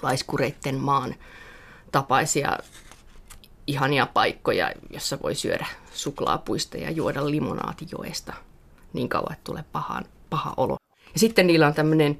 laiskureitten 0.01 0.75
maan 0.75 1.15
tapaisia 1.91 2.57
ihania 3.67 4.05
paikkoja, 4.05 4.71
jossa 4.89 5.17
voi 5.23 5.35
syödä 5.35 5.65
suklaapuista 5.93 6.77
ja 6.77 6.91
juoda 6.91 7.31
limonaatijoesta 7.31 8.33
niin 8.93 9.09
kauan, 9.09 9.33
että 9.33 9.43
tulee 9.43 9.63
pahan, 9.71 10.05
paha 10.29 10.53
olo. 10.57 10.80
Ja 11.13 11.19
sitten 11.19 11.47
niillä 11.47 11.67
on 11.67 11.73
tämmöinen 11.73 12.19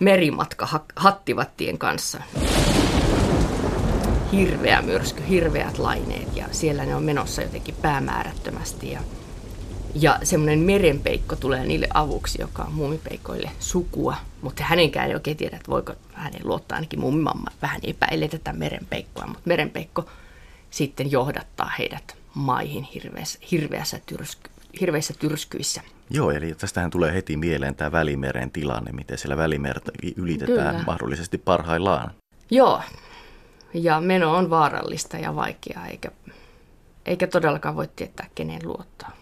merimatka 0.00 0.68
hattivattien 0.96 1.78
kanssa. 1.78 2.22
Hirveä 4.32 4.82
myrsky, 4.82 5.22
hirveät 5.28 5.78
laineet 5.78 6.36
ja 6.36 6.46
siellä 6.50 6.84
ne 6.84 6.94
on 6.94 7.02
menossa 7.02 7.42
jotenkin 7.42 7.74
päämäärättömästi 7.82 8.90
ja 8.90 9.00
ja 10.00 10.18
semmoinen 10.22 10.58
merenpeikko 10.58 11.36
tulee 11.36 11.64
niille 11.66 11.88
avuksi, 11.94 12.40
joka 12.40 12.62
on 12.62 12.72
muumipeikoille 12.72 13.50
sukua. 13.58 14.16
Mutta 14.42 14.64
hänenkään 14.64 15.08
ei 15.08 15.14
oikein 15.14 15.36
tiedä, 15.36 15.56
että 15.56 15.70
voiko 15.70 15.92
hänen 16.12 16.40
luottaa 16.44 16.76
ainakin 16.76 17.00
muumimamma. 17.00 17.50
Vähän 17.62 17.80
epäilee 17.82 18.28
tätä 18.28 18.52
merenpeikkoa, 18.52 19.26
mutta 19.26 19.42
merenpeikko 19.44 20.04
sitten 20.70 21.10
johdattaa 21.10 21.70
heidät 21.78 22.16
maihin 22.34 22.82
hirveässä, 22.82 23.38
hirveässä 23.50 24.00
tyrsky, 24.06 24.50
hirveissä 24.80 25.14
tyrskyissä. 25.18 25.82
Joo, 26.10 26.30
eli 26.30 26.54
tästähän 26.54 26.90
tulee 26.90 27.14
heti 27.14 27.36
mieleen 27.36 27.74
tämä 27.74 27.92
Välimeren 27.92 28.50
tilanne, 28.50 28.92
miten 28.92 29.18
siellä 29.18 29.36
Välimerta 29.36 29.92
ylitetään 30.16 30.74
Kyllä. 30.74 30.84
mahdollisesti 30.86 31.38
parhaillaan. 31.38 32.10
Joo, 32.50 32.82
ja 33.74 34.00
meno 34.00 34.36
on 34.36 34.50
vaarallista 34.50 35.16
ja 35.16 35.34
vaikeaa, 35.36 35.86
eikä, 35.86 36.10
eikä 37.06 37.26
todellakaan 37.26 37.76
voi 37.76 37.88
tietää, 37.96 38.26
keneen 38.34 38.68
luottaa. 38.68 39.16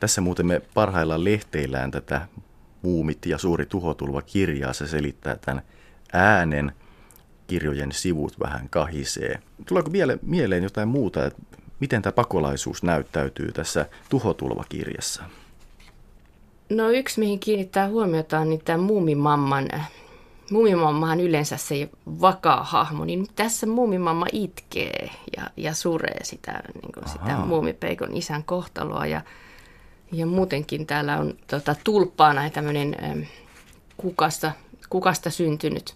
Tässä 0.00 0.20
muuten 0.20 0.46
me 0.46 0.62
parhaillaan 0.74 1.24
lehteillään 1.24 1.90
tätä 1.90 2.28
Muumit 2.82 3.26
ja 3.26 3.38
suuri 3.38 3.66
tuhotulva 3.66 4.22
kirjaa. 4.22 4.72
Se 4.72 4.86
selittää 4.86 5.36
tämän 5.36 5.62
äänen 6.12 6.72
kirjojen 7.46 7.92
sivut 7.92 8.40
vähän 8.40 8.68
kahisee. 8.68 9.38
Tuleeko 9.66 9.92
vielä 9.92 10.18
mieleen 10.22 10.62
jotain 10.62 10.88
muuta, 10.88 11.26
että 11.26 11.42
miten 11.80 12.02
tämä 12.02 12.12
pakolaisuus 12.12 12.82
näyttäytyy 12.82 13.52
tässä 13.52 13.86
tuhotulvakirjassa? 14.08 15.24
No 16.70 16.90
yksi, 16.90 17.20
mihin 17.20 17.40
kiinnittää 17.40 17.88
huomiota, 17.88 18.38
on 18.38 18.48
niin 18.50 18.62
tämä 18.64 18.78
muumimamman 18.78 19.68
Muumimammahan 20.50 21.20
yleensä 21.20 21.56
se 21.56 21.88
vakaa 22.06 22.64
hahmo, 22.64 23.04
niin 23.04 23.26
tässä 23.36 23.66
muumimamma 23.66 24.26
itkee 24.32 25.10
ja, 25.36 25.50
ja 25.56 25.74
suree 25.74 26.24
sitä, 26.24 26.62
niin 26.82 26.92
kuin 26.92 27.08
sitä 27.08 27.36
muumipeikon 27.36 28.16
isän 28.16 28.44
kohtaloa. 28.44 29.06
Ja 29.06 29.20
ja 30.12 30.26
muutenkin 30.26 30.86
täällä 30.86 31.18
on 31.18 31.34
tota, 31.46 31.74
tulppaana 31.84 32.50
tämmöinen 32.50 32.96
kukasta, 33.96 34.52
kukasta 34.90 35.30
syntynyt 35.30 35.95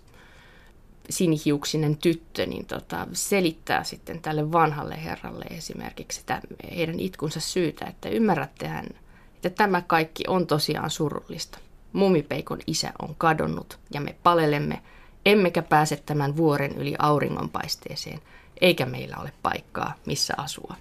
sinihiuksinen 1.11 1.97
tyttö, 1.97 2.47
niin 2.47 2.67
tota, 2.67 3.07
selittää 3.13 3.85
sitten 3.85 4.21
tälle 4.21 4.53
vanhalle 4.53 5.05
herralle 5.05 5.45
esimerkiksi 5.51 6.21
sitä 6.21 6.41
heidän 6.77 7.01
itkunsa 7.01 7.41
syytä, 7.41 7.85
että 7.85 8.09
ymmärrättehän, 8.09 8.87
että 9.35 9.51
tämä 9.51 9.83
kaikki 9.83 10.25
on 10.29 10.47
tosiaan 10.47 10.91
surullista. 10.91 11.59
Mumipeikon 11.93 12.59
isä 12.67 12.93
on 13.03 13.15
kadonnut 13.19 13.79
ja 13.95 14.01
me 14.01 14.15
palelemme, 14.23 14.83
emmekä 15.27 15.63
pääse 15.63 16.03
tämän 16.07 16.37
vuoren 16.37 16.73
yli 16.77 16.95
auringonpaisteeseen, 16.99 18.21
eikä 18.61 18.87
meillä 18.87 19.17
ole 19.17 19.33
paikkaa, 19.43 19.95
missä 20.07 20.35
asua. 20.37 20.75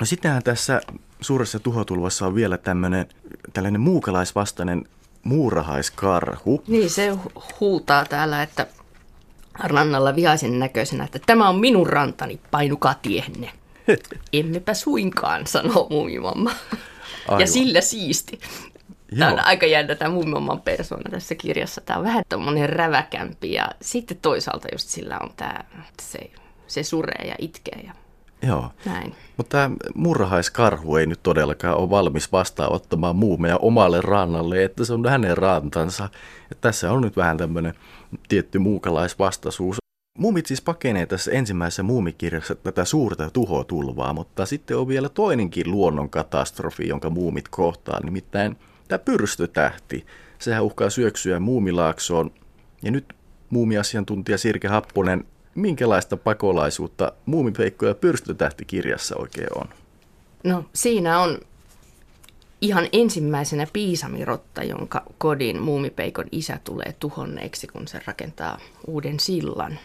No 0.00 0.06
sittenhän 0.06 0.42
tässä 0.42 0.80
suuressa 1.20 1.60
tuhotulvassa 1.60 2.26
on 2.26 2.34
vielä 2.34 2.58
tämmöinen, 2.58 3.06
tällainen 3.52 3.80
muukalaisvastainen 3.80 4.84
muurahaiskarhu. 5.22 6.64
Niin, 6.66 6.90
se 6.90 7.12
huutaa 7.60 8.04
täällä, 8.04 8.42
että 8.42 8.66
rannalla 9.58 10.16
vihaisen 10.16 10.58
näköisenä, 10.58 11.04
että 11.04 11.18
tämä 11.26 11.48
on 11.48 11.60
minun 11.60 11.86
rantani, 11.86 12.40
painukaa 12.50 12.94
tiehenne. 13.02 13.50
Emmepä 14.32 14.74
suinkaan, 14.74 15.46
sanoo 15.46 15.86
muumimamma. 15.90 16.50
Aivan. 17.28 17.40
Ja 17.40 17.46
sillä 17.46 17.80
siisti. 17.80 18.40
Tämä 19.18 19.32
on 19.32 19.44
aika 19.44 19.66
jännä 19.66 19.94
tämä 19.94 20.10
muumimamman 20.10 20.60
persoona 20.60 21.10
tässä 21.10 21.34
kirjassa. 21.34 21.80
Tämä 21.80 21.98
on 21.98 22.04
vähän 22.04 22.24
tämmöinen 22.28 22.68
räväkämpi 22.68 23.52
ja 23.52 23.68
sitten 23.82 24.16
toisaalta 24.22 24.68
just 24.72 24.88
sillä 24.88 25.18
on 25.22 25.30
tämä, 25.36 25.64
se, 26.02 26.30
se 26.66 26.82
suree 26.82 27.28
ja 27.28 27.34
itkee 27.38 27.80
ja 27.86 27.92
Joo. 28.46 28.70
Näin. 28.84 29.14
Mutta 29.36 29.50
tämä 29.50 29.76
murhaiskarhu 29.94 30.96
ei 30.96 31.06
nyt 31.06 31.22
todellakaan 31.22 31.76
ole 31.76 31.90
valmis 31.90 32.32
vastaanottamaan 32.32 33.16
muumeja 33.16 33.56
omalle 33.56 34.00
rannalle, 34.00 34.64
että 34.64 34.84
se 34.84 34.92
on 34.92 35.08
hänen 35.08 35.38
rantansa. 35.38 36.08
Että 36.50 36.68
tässä 36.68 36.92
on 36.92 37.02
nyt 37.02 37.16
vähän 37.16 37.36
tämmöinen 37.36 37.74
tietty 38.28 38.58
muukalaisvastaisuus. 38.58 39.76
Muumit 40.18 40.46
siis 40.46 40.62
pakenee 40.62 41.06
tässä 41.06 41.30
ensimmäisessä 41.30 41.82
muumikirjassa 41.82 42.54
tätä 42.54 42.84
suurta 42.84 43.30
tuhotulvaa, 43.30 44.12
mutta 44.12 44.46
sitten 44.46 44.76
on 44.78 44.88
vielä 44.88 45.08
toinenkin 45.08 45.70
luonnon 45.70 46.10
katastrofi, 46.10 46.88
jonka 46.88 47.10
muumit 47.10 47.48
kohtaa, 47.48 48.00
nimittäin 48.04 48.56
tämä 48.88 48.98
pyrstötähti. 48.98 50.06
Sehän 50.38 50.64
uhkaa 50.64 50.90
syöksyä 50.90 51.40
muumilaaksoon. 51.40 52.30
Ja 52.82 52.90
nyt 52.90 53.14
muumiasiantuntija 53.50 54.38
Sirke 54.38 54.68
Happonen, 54.68 55.24
minkälaista 55.54 56.16
pakolaisuutta 56.16 57.12
muumipeikko 57.26 57.86
ja 57.86 57.94
pyrstötähti 57.94 58.64
kirjassa 58.64 59.16
oikein 59.18 59.58
on? 59.58 59.68
No 60.44 60.64
siinä 60.74 61.20
on 61.20 61.38
ihan 62.60 62.88
ensimmäisenä 62.92 63.66
piisamirotta, 63.72 64.62
jonka 64.62 65.02
kodin 65.18 65.62
muumipeikon 65.62 66.24
isä 66.32 66.60
tulee 66.64 66.94
tuhonneeksi, 66.98 67.66
kun 67.66 67.88
se 67.88 68.00
rakentaa 68.06 68.58
uuden 68.86 69.20
sillan. 69.20 69.78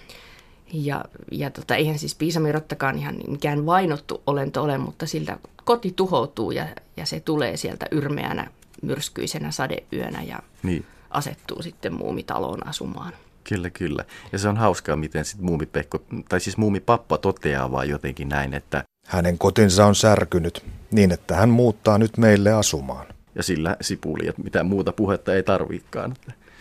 Ja, 0.73 1.05
ja 1.31 1.49
tota, 1.49 1.75
eihän 1.75 1.99
siis 1.99 2.15
piisamirottakaan 2.15 2.97
ihan 2.97 3.15
mikään 3.27 3.65
vainottu 3.65 4.23
olento 4.27 4.63
ole, 4.63 4.77
mutta 4.77 5.05
siltä 5.05 5.37
koti 5.63 5.93
tuhoutuu 5.95 6.51
ja, 6.51 6.67
ja 6.97 7.05
se 7.05 7.19
tulee 7.19 7.57
sieltä 7.57 7.85
yrmeänä 7.91 8.51
myrskyisenä 8.81 9.51
sadeyönä 9.51 10.21
ja 10.21 10.39
niin. 10.63 10.85
asettuu 11.09 11.61
sitten 11.61 11.93
muumitaloon 11.93 12.67
asumaan. 12.67 13.13
Kyllä, 13.43 13.69
kyllä. 13.69 14.03
Ja 14.31 14.39
se 14.39 14.49
on 14.49 14.57
hauskaa, 14.57 14.95
miten 14.95 15.25
sitten 15.25 15.45
muumipekko, 15.45 16.03
tai 16.29 16.39
siis 16.39 16.57
muumipappa 16.57 17.17
toteaa 17.17 17.71
vaan 17.71 17.89
jotenkin 17.89 18.29
näin, 18.29 18.53
että 18.53 18.83
hänen 19.07 19.37
kotinsa 19.37 19.85
on 19.85 19.95
särkynyt 19.95 20.63
niin, 20.91 21.11
että 21.11 21.35
hän 21.35 21.49
muuttaa 21.49 21.97
nyt 21.97 22.17
meille 22.17 22.53
asumaan. 22.53 23.05
Ja 23.35 23.43
sillä 23.43 23.77
sipuli, 23.81 24.27
että 24.27 24.41
mitään 24.41 24.65
muuta 24.65 24.91
puhetta 24.91 25.33
ei 25.33 25.43
tarvikaan. 25.43 26.13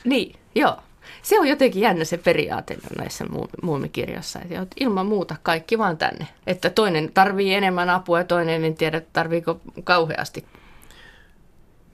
Niin, 0.05 0.37
joo. 0.55 0.77
Se 1.23 1.41
on 1.41 1.49
jotenkin 1.49 1.83
jännä 1.83 2.05
se 2.05 2.17
periaate 2.17 2.77
näissä 2.99 3.25
muumikirjassa, 3.63 4.41
että 4.43 4.77
ilman 4.81 5.07
muuta 5.07 5.37
kaikki 5.43 5.79
vaan 5.79 5.97
tänne. 5.97 6.27
Että 6.47 6.71
toinen 6.71 7.11
tarvii 7.15 7.55
enemmän 7.55 7.91
apua 7.91 8.19
ja 8.19 8.25
toinen 8.25 8.65
en 8.65 8.75
tiedä, 8.75 9.03
tarviiko 9.13 9.61
kauheasti. 9.85 10.45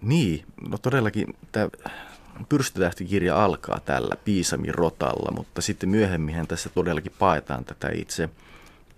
Niin, 0.03 0.45
no 0.69 0.79
todellakin 0.79 1.37
tämä 1.53 1.69
pyrstötähtikirja 2.49 3.45
alkaa 3.45 3.81
tällä 3.81 4.17
Piisamin 4.25 4.75
rotalla, 4.75 5.33
mutta 5.37 5.63
sitten 5.63 5.89
myöhemmin 5.89 6.47
tässä 6.49 6.69
todellakin 6.69 7.13
paetaan 7.19 7.65
tätä 7.65 7.89
itse– 7.93 8.29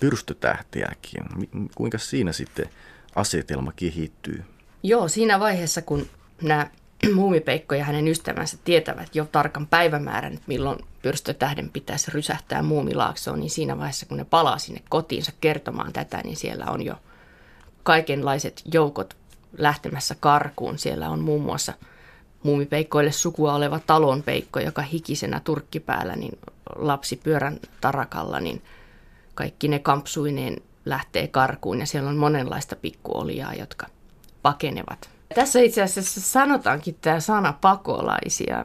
pyrstötähtiäkin. 0.00 1.24
Kuinka 1.74 1.98
siinä 1.98 2.32
sitten 2.32 2.70
asetelma 3.14 3.72
kehittyy? 3.76 4.44
Joo, 4.82 5.08
siinä 5.08 5.40
vaiheessa 5.40 5.82
kun 5.82 6.06
nämä 6.42 6.70
muumipeikko 7.14 7.74
ja 7.74 7.84
hänen 7.84 8.08
ystävänsä 8.08 8.58
tietävät 8.64 9.16
jo 9.16 9.28
tarkan 9.32 9.66
päivämäärän, 9.66 10.32
että 10.32 10.44
milloin 10.46 10.78
pyrstötähden 11.02 11.70
pitäisi 11.70 12.10
rysähtää 12.10 12.62
muumilaaksoon, 12.62 13.40
niin 13.40 13.50
siinä 13.50 13.78
vaiheessa 13.78 14.06
kun 14.06 14.16
ne 14.16 14.24
palaa 14.24 14.58
sinne 14.58 14.82
kotiinsa 14.88 15.32
kertomaan 15.40 15.92
tätä, 15.92 16.20
niin 16.24 16.36
siellä 16.36 16.66
on 16.66 16.82
jo 16.82 16.94
kaikenlaiset 17.82 18.62
joukot 18.72 19.16
lähtemässä 19.58 20.16
karkuun. 20.20 20.78
Siellä 20.78 21.10
on 21.10 21.20
muun 21.20 21.42
muassa 21.42 21.72
muumipeikkoille 22.46 23.12
sukua 23.12 23.54
oleva 23.54 23.80
talonpeikko, 23.86 24.60
joka 24.60 24.82
hikisenä 24.82 25.40
turkkipäällä, 25.44 26.16
niin 26.16 26.38
lapsi 26.76 27.16
pyörän 27.16 27.58
tarakalla, 27.80 28.40
niin– 28.40 28.62
kaikki 29.36 29.68
ne 29.68 29.78
kampsuineen 29.78 30.56
lähtee 30.84 31.28
karkuun 31.28 31.80
ja 31.80 31.86
siellä 31.86 32.10
on 32.10 32.16
monenlaista 32.16 32.76
pikkuolijaa, 32.76 33.54
jotka 33.54 33.86
pakenevat. 34.42 35.10
Tässä 35.34 35.60
itse 35.60 35.82
asiassa 35.82 36.20
sanotaankin 36.20 36.96
tämä 37.00 37.20
sana 37.20 37.52
pakolaisia, 37.60 38.64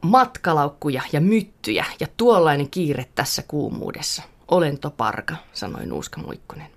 matkalaukkuja 0.00 1.02
ja 1.12 1.20
myttyjä 1.20 1.84
ja 2.00 2.06
tuollainen 2.16 2.70
kiire 2.70 3.06
tässä 3.14 3.42
kuumuudessa. 3.48 4.22
Olentoparka, 4.48 5.36
sanoi 5.52 5.86
Nuuska 5.86 6.20
Muikkonen. 6.20 6.70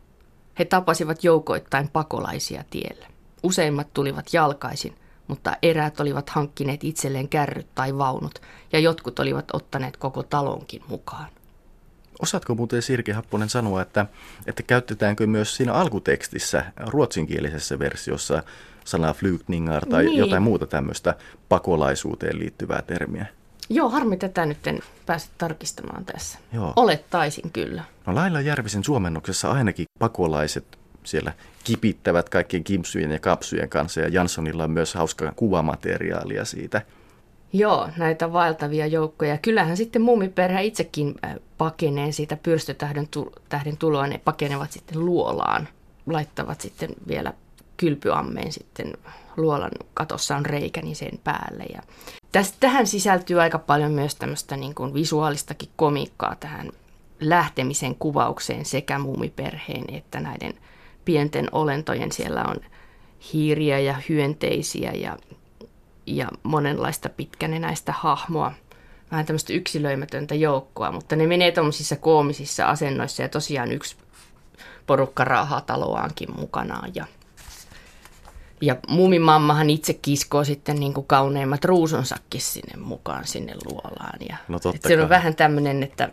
He 0.59 0.65
tapasivat 0.65 1.23
joukoittain 1.23 1.89
pakolaisia 1.89 2.63
tiellä. 2.69 3.07
Useimmat 3.43 3.93
tulivat 3.93 4.33
jalkaisin, 4.33 4.95
mutta 5.27 5.57
eräät 5.61 5.99
olivat 5.99 6.29
hankkineet 6.29 6.83
itselleen 6.83 7.29
kärryt 7.29 7.67
tai 7.75 7.97
vaunut 7.97 8.41
ja 8.73 8.79
jotkut 8.79 9.19
olivat 9.19 9.45
ottaneet 9.53 9.97
koko 9.97 10.23
talonkin 10.23 10.81
mukaan. 10.87 11.27
Osaatko 12.21 12.55
muuten 12.55 12.81
Sirki 12.81 13.11
Happonen 13.11 13.49
sanoa, 13.49 13.81
että, 13.81 14.05
että 14.45 14.63
käytetäänkö 14.63 15.27
myös 15.27 15.55
siinä 15.55 15.73
alkutekstissä 15.73 16.65
ruotsinkielisessä 16.87 17.79
versiossa 17.79 18.43
sanaa 18.85 19.13
flykningar 19.13 19.85
tai 19.85 20.03
niin. 20.03 20.17
jotain 20.17 20.43
muuta 20.43 20.67
tämmöistä 20.67 21.15
pakolaisuuteen 21.49 22.39
liittyvää 22.39 22.81
termiä? 22.81 23.25
Joo, 23.69 23.89
harmi 23.89 24.17
tätä 24.17 24.45
nyt 24.45 24.67
en 24.67 24.79
pääse 25.05 25.29
tarkistamaan 25.37 26.05
tässä. 26.05 26.39
Joo. 26.53 26.73
Olettaisin 26.75 27.51
kyllä. 27.51 27.83
No 28.05 28.15
Laila 28.15 28.41
Järvisen 28.41 28.83
suomennoksessa 28.83 29.51
ainakin 29.51 29.85
pakolaiset 29.99 30.76
siellä 31.07 31.33
kipittävät 31.63 32.29
kaikkien 32.29 32.63
kimpsujen 32.63 33.11
ja 33.11 33.19
kapsujen 33.19 33.69
kanssa 33.69 34.01
ja 34.01 34.07
Janssonilla 34.07 34.63
on 34.63 34.71
myös 34.71 34.93
hauska 34.93 35.33
kuvamateriaalia 35.35 36.45
siitä– 36.45 36.81
Joo, 37.53 37.89
näitä 37.97 38.33
vaeltavia 38.33 38.87
joukkoja. 38.87 39.37
Kyllähän 39.37 39.77
sitten 39.77 40.01
muumiperhe 40.01 40.63
itsekin 40.63 41.15
äh, 41.25 41.35
pakenee 41.57 42.11
siitä 42.11 42.37
pyrstötähden 42.43 43.07
tähden 43.49 43.77
tuloa. 43.77 44.07
Ne 44.07 44.17
pakenevat 44.17 44.71
sitten 44.71 45.05
luolaan. 45.05 45.67
Laittavat 46.07 46.61
sitten 46.61 46.89
vielä 47.07 47.33
kylpyammeen 47.77 48.51
sitten 48.51 48.93
luolan 49.37 49.71
katossa 49.93 50.35
on 50.35 50.45
reikä, 50.45 50.81
niin 50.81 50.95
sen 50.95 51.19
päälle. 51.23 51.63
Ja 51.73 51.81
tähän 52.59 52.87
sisältyy 52.87 53.41
aika 53.41 53.59
paljon 53.59 53.91
myös 53.91 54.15
tämmöistä 54.15 54.57
niin 54.57 54.75
kuin 54.75 54.93
visuaalistakin 54.93 55.69
komiikkaa 55.75 56.35
tähän 56.39 56.71
lähtemisen 57.19 57.95
kuvaukseen 57.95 58.65
sekä 58.65 58.99
muumiperheen 58.99 59.83
että 59.93 60.19
näiden 60.19 60.53
pienten 61.07 61.47
olentojen. 61.51 62.11
Siellä 62.11 62.43
on 62.43 62.55
hiiriä 63.33 63.79
ja 63.79 63.95
hyönteisiä 64.09 64.91
ja 64.91 65.17
ja 66.05 66.27
monenlaista 66.43 67.09
pitkänenäistä 67.09 67.91
hahmoa, 67.91 68.51
vähän 69.11 69.25
tämmöistä 69.25 69.53
yksilöimätöntä 69.53 70.35
joukkoa, 70.35 70.91
mutta 70.91 71.15
ne 71.15 71.27
menee 71.27 71.51
tuommoisissa 71.51 71.95
koomisissa 71.95 72.65
asennoissa 72.65 73.21
ja 73.21 73.29
tosiaan 73.29 73.71
yksi 73.71 73.95
porukka 74.87 75.23
raahaa 75.23 75.61
taloaankin 75.61 76.29
mukanaan 76.39 76.91
ja 76.95 77.05
ja 78.61 78.75
muumimammahan 78.87 79.69
itse 79.69 79.93
kiskoo 79.93 80.43
sitten 80.43 80.79
niin 80.79 80.93
kuin 80.93 81.07
kauneimmat 81.07 81.65
ruusunsakin 81.65 82.41
sinne 82.41 82.77
mukaan 82.83 83.27
sinne 83.27 83.53
luolaan. 83.65 84.19
Ja 84.29 84.37
no 84.47 84.59
se 84.87 85.01
on 85.01 85.09
vähän 85.09 85.35
tämmöinen, 85.35 85.83
että 85.83 86.09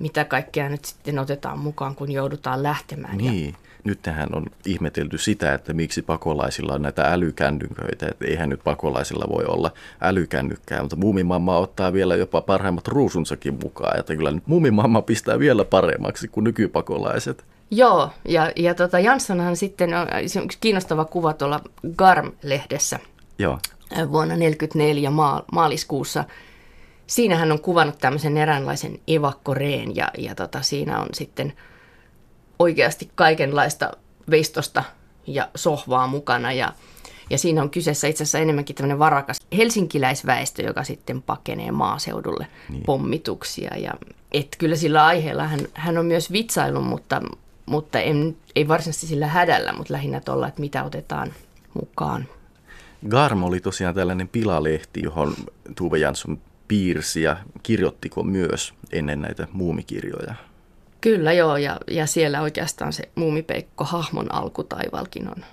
mitä 0.00 0.24
kaikkea 0.24 0.68
nyt 0.68 0.84
sitten 0.84 1.18
otetaan 1.18 1.58
mukaan, 1.58 1.94
kun 1.94 2.12
joudutaan 2.12 2.62
lähtemään. 2.62 3.18
Niin. 3.18 3.46
Ja 3.46 3.65
nyt 3.86 4.02
tähän 4.02 4.28
on 4.32 4.46
ihmetelty 4.66 5.18
sitä, 5.18 5.54
että 5.54 5.72
miksi 5.72 6.02
pakolaisilla 6.02 6.74
on 6.74 6.82
näitä 6.82 7.02
älykännyköitä, 7.02 8.06
että 8.10 8.24
eihän 8.24 8.48
nyt 8.48 8.60
pakolaisilla 8.64 9.26
voi 9.28 9.44
olla 9.44 9.70
älykännykkää, 10.00 10.80
mutta 10.80 10.96
muumimamma 10.96 11.58
ottaa 11.58 11.92
vielä 11.92 12.16
jopa 12.16 12.40
parhaimmat 12.40 12.88
ruusunsakin 12.88 13.58
mukaan, 13.62 14.00
että 14.00 14.16
kyllä 14.16 14.30
nyt 14.30 14.46
muumimamma 14.46 15.02
pistää 15.02 15.38
vielä 15.38 15.64
paremmaksi 15.64 16.28
kuin 16.28 16.44
nykypakolaiset. 16.44 17.44
Joo, 17.70 18.10
ja, 18.28 18.52
ja 18.56 18.74
tota 18.74 18.98
Janssonhan 18.98 19.56
sitten 19.56 19.94
on, 19.94 20.06
on 20.42 20.48
kiinnostava 20.60 21.04
kuva 21.04 21.32
tuolla 21.32 21.60
Garm-lehdessä 21.96 22.98
Joo. 23.38 23.58
vuonna 23.90 24.34
1944 24.34 25.10
maal, 25.10 25.42
maaliskuussa. 25.52 26.24
Siinähän 27.06 27.52
on 27.52 27.60
kuvannut 27.60 27.98
tämmöisen 27.98 28.36
eräänlaisen 28.36 28.98
evakkoreen 29.08 29.96
ja, 29.96 30.10
ja 30.18 30.34
tota, 30.34 30.62
siinä 30.62 31.00
on 31.00 31.08
sitten– 31.12 31.52
oikeasti 32.58 33.10
kaikenlaista 33.14 33.90
veistosta 34.30 34.84
ja 35.26 35.48
sohvaa 35.54 36.06
mukana 36.06 36.52
ja, 36.52 36.72
ja 37.30 37.38
siinä 37.38 37.62
on 37.62 37.70
kyseessä 37.70 38.08
itse 38.08 38.22
asiassa 38.22 38.38
enemmänkin 38.38 38.76
tämmöinen 38.76 38.98
varakas 38.98 39.40
helsinkiläisväestö, 39.56 40.62
joka 40.62 40.84
sitten 40.84 41.22
pakenee 41.22 41.70
maaseudulle 41.70 42.46
niin. 42.70 42.82
pommituksia. 42.86 43.76
Ja, 43.76 43.92
et 44.32 44.56
kyllä 44.58 44.76
sillä 44.76 45.06
aiheella 45.06 45.44
hän, 45.46 45.60
hän 45.74 45.98
on 45.98 46.06
myös 46.06 46.32
vitsailu, 46.32 46.80
mutta, 46.80 47.22
mutta 47.66 48.00
en, 48.00 48.36
ei 48.56 48.68
varsinaisesti 48.68 49.06
sillä 49.06 49.26
hädällä, 49.26 49.72
mutta 49.72 49.92
lähinnä 49.92 50.20
tuolla, 50.20 50.48
että 50.48 50.60
mitä 50.60 50.84
otetaan 50.84 51.34
mukaan. 51.74 52.28
Garm 53.08 53.42
oli 53.42 53.60
tosiaan 53.60 53.94
tällainen 53.94 54.28
pilalehti, 54.28 55.00
johon 55.02 55.34
Tuve 55.76 55.98
Jansson 55.98 56.38
piirsi 56.68 57.22
ja 57.22 57.36
kirjoittiko 57.62 58.22
myös 58.22 58.74
ennen 58.92 59.20
näitä 59.20 59.48
muumikirjoja. 59.52 60.34
Kyllä 61.06 61.32
joo, 61.32 61.56
ja, 61.56 61.80
ja 61.90 62.06
siellä 62.06 62.42
oikeastaan 62.42 62.92
se 62.92 63.08
muumipeikko 63.14 63.84
hahmon 63.84 64.34
alkutaivalkin 64.34 65.28
on 65.28 65.44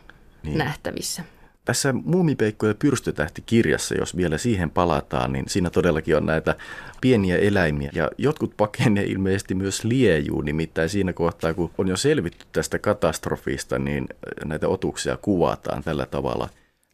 niin. 0.44 0.58
nähtävissä. 0.58 1.24
Tässä 1.66 1.94
Muumipeikko 1.94 2.68
ja 2.68 2.76
pyrstötähti 2.76 3.44
kirjassa, 3.46 3.96
jos 3.96 4.18
vielä 4.18 4.38
siihen 4.38 4.70
palataan, 4.70 5.32
niin 5.32 5.46
siinä 5.48 5.70
todellakin 5.70 6.18
on 6.18 6.26
näitä 6.26 6.56
pieniä 7.02 7.38
eläimiä. 7.38 7.92
Ja 7.96 8.12
jotkut 8.18 8.58
pakenee 8.58 9.04
ilmeisesti 9.04 9.56
myös 9.56 9.84
liejuun, 9.84 10.46
nimittäin 10.46 10.90
siinä 10.90 11.14
kohtaa, 11.14 11.54
kun 11.54 11.72
on 11.78 11.88
jo 11.88 11.98
selvitty 11.98 12.46
tästä 12.52 12.80
katastrofista, 12.80 13.80
niin 13.80 14.08
näitä 14.46 14.68
otuksia 14.68 15.18
kuvataan 15.18 15.84
tällä 15.84 16.06
tavalla. 16.06 16.50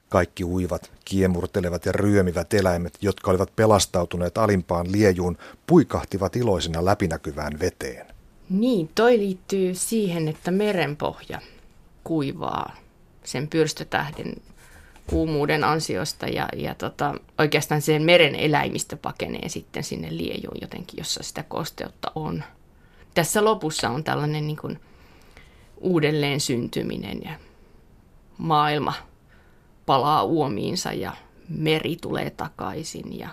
Kaikki 0.10 0.44
uivat, 0.44 0.92
kiemurtelevat 1.06 1.86
ja 1.86 1.92
ryömivät 1.92 2.54
eläimet, 2.54 2.94
jotka 3.02 3.32
olivat 3.32 3.56
pelastautuneet 3.56 4.38
alimpaan 4.38 4.92
liejuun, 4.92 5.38
puikahtivat 5.68 6.36
iloisina 6.36 6.86
läpinäkyvään 6.86 7.60
veteen. 7.60 8.19
Niin, 8.50 8.90
toi 8.96 9.18
liittyy 9.18 9.76
siihen, 9.76 10.28
että 10.28 10.52
merenpohja 10.52 11.42
kuivaa 12.04 12.76
sen 13.24 13.48
pyrstötähden 13.48 14.36
kuumuuden 15.08 15.64
ansiosta 15.64 16.28
ja, 16.28 16.50
ja 16.56 16.76
tota, 16.76 17.16
oikeastaan 17.38 17.82
sen 17.82 18.02
meren 18.04 18.36
eläimistö 18.36 18.98
pakenee 18.98 19.50
sitten 19.50 19.84
sinne 19.84 20.18
liejuun 20.18 20.58
jotenkin, 20.62 20.98
jossa 20.98 21.24
sitä 21.24 21.44
kosteutta 21.44 22.12
on. 22.16 22.44
Tässä 23.14 23.46
lopussa 23.46 23.90
on 23.90 24.04
tällainen 24.04 24.48
niin 24.48 24.58
kuin 24.58 24.80
uudelleen 25.78 26.40
syntyminen 26.40 27.22
ja 27.24 27.32
maailma 28.38 28.94
palaa 29.86 30.24
uomiinsa 30.24 30.94
ja 30.94 31.16
meri 31.50 31.96
tulee 32.02 32.30
takaisin. 32.30 33.20
Ja 33.20 33.30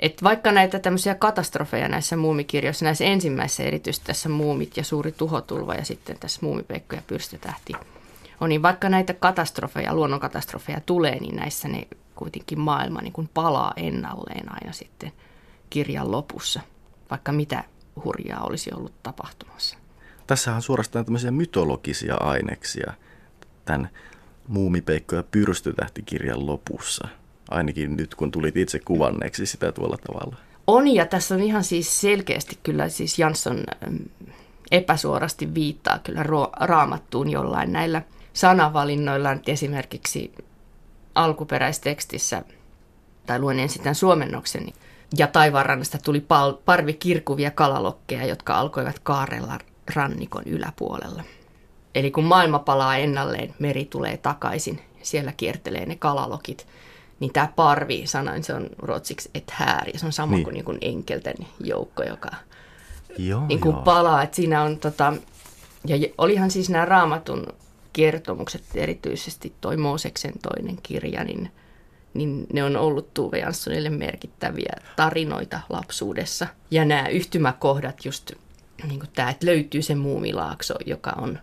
et 0.00 0.22
vaikka 0.22 0.52
näitä 0.52 0.78
tämmöisiä 0.78 1.14
katastrofeja 1.14 1.88
näissä 1.88 2.16
muumikirjoissa, 2.16 2.84
näissä 2.84 3.04
ensimmäisissä 3.04 3.62
erityisesti 3.62 4.06
tässä 4.06 4.28
muumit 4.28 4.76
ja 4.76 4.84
suuri 4.84 5.12
tuhotulva 5.12 5.74
ja 5.74 5.84
sitten 5.84 6.18
tässä 6.20 6.38
muumipeikko 6.42 6.96
ja 6.96 7.02
pyrstötähti 7.06 7.72
on, 8.40 8.48
niin 8.48 8.62
vaikka 8.62 8.88
näitä 8.88 9.14
katastrofeja, 9.14 9.94
luonnonkatastrofeja 9.94 10.80
tulee, 10.80 11.20
niin 11.20 11.36
näissä 11.36 11.68
ne 11.68 11.88
kuitenkin 12.14 12.60
maailma 12.60 13.00
niin 13.00 13.12
kuin 13.12 13.30
palaa 13.34 13.72
ennalleen 13.76 14.52
aina 14.52 14.72
sitten 14.72 15.12
kirjan 15.70 16.10
lopussa, 16.10 16.60
vaikka 17.10 17.32
mitä 17.32 17.64
hurjaa 18.04 18.44
olisi 18.44 18.70
ollut 18.74 19.02
tapahtumassa. 19.02 19.78
Tässä 20.26 20.54
on 20.54 20.62
suorastaan 20.62 21.04
tämmöisiä 21.04 21.30
mytologisia 21.30 22.14
aineksia 22.14 22.92
tämän 23.64 23.88
Muumipeikko 24.48 25.16
ja 25.16 25.22
pyrstötähtikirjan 25.22 26.46
lopussa. 26.46 27.08
Ainakin 27.50 27.96
nyt, 27.96 28.14
kun 28.14 28.30
tulit 28.30 28.56
itse 28.56 28.78
kuvanneeksi 28.78 29.46
sitä 29.46 29.72
tuolla 29.72 29.96
tavalla. 30.06 30.36
On, 30.66 30.88
ja 30.88 31.06
tässä 31.06 31.34
on 31.34 31.40
ihan 31.40 31.64
siis 31.64 32.00
selkeästi 32.00 32.58
kyllä 32.62 32.88
siis 32.88 33.18
Jansson 33.18 33.64
epäsuorasti 34.70 35.54
viittaa 35.54 35.98
kyllä 35.98 36.24
raamattuun 36.60 37.30
jollain 37.30 37.72
näillä 37.72 38.02
sanavalinnoilla. 38.32 39.36
Esimerkiksi 39.46 40.32
alkuperäistekstissä, 41.14 42.42
tai 43.26 43.38
luen 43.38 43.58
ensin 43.58 43.82
tämän 43.82 43.94
suomennoksen, 43.94 44.62
niin 44.62 44.74
ja 45.18 45.26
taivaanrannasta 45.26 45.98
tuli 46.04 46.20
pal- 46.20 46.58
parvi 46.64 46.92
kirkuvia 46.92 47.50
kalalokkeja, 47.50 48.26
jotka 48.26 48.58
alkoivat 48.58 48.98
kaarella 48.98 49.58
rannikon 49.94 50.42
yläpuolella. 50.46 51.22
Eli 51.94 52.10
kun 52.10 52.24
maailma 52.24 52.58
palaa 52.58 52.96
ennalleen, 52.96 53.54
meri 53.58 53.84
tulee 53.84 54.16
takaisin 54.16 54.80
siellä 55.02 55.32
kiertelee 55.32 55.86
ne 55.86 55.96
kalalokit, 55.96 56.66
niin 57.20 57.32
tämä 57.32 57.52
parvi, 57.56 58.06
sanoin, 58.06 58.44
se 58.44 58.54
on 58.54 58.66
ruotsiksi 58.78 59.30
et 59.34 59.50
här, 59.50 59.88
ja 59.92 59.98
se 59.98 60.06
on 60.06 60.12
sama 60.12 60.34
niin. 60.34 60.44
kuin, 60.44 60.54
niin 60.54 60.64
kuin 60.64 60.78
enkelten 60.80 61.36
joukko, 61.60 62.02
joka 62.02 62.30
joo, 63.18 63.46
niin 63.46 63.60
kuin 63.60 63.74
joo. 63.74 63.82
palaa. 63.82 64.22
Et 64.22 64.34
siinä 64.34 64.62
on, 64.62 64.78
tota, 64.78 65.12
ja 65.86 65.96
olihan 66.18 66.50
siis 66.50 66.70
nämä 66.70 66.84
raamatun 66.84 67.46
kertomukset, 67.92 68.64
erityisesti 68.74 69.52
toi 69.60 69.76
Mooseksen 69.76 70.32
toinen 70.42 70.78
kirja, 70.82 71.24
niin, 71.24 71.50
niin 72.14 72.46
ne 72.52 72.64
on 72.64 72.76
ollut 72.76 73.14
Tuve 73.14 73.38
Janssonille 73.38 73.90
merkittäviä 73.90 74.72
tarinoita 74.96 75.60
lapsuudessa. 75.68 76.46
Ja 76.70 76.84
nämä 76.84 77.08
yhtymäkohdat 77.08 78.04
just 78.04 78.32
niin 78.88 79.00
kuin 79.00 79.10
tämä, 79.14 79.30
että 79.30 79.46
löytyy 79.46 79.82
se 79.82 79.94
muumilaakso, 79.94 80.74
joka 80.86 81.10
on 81.10 81.38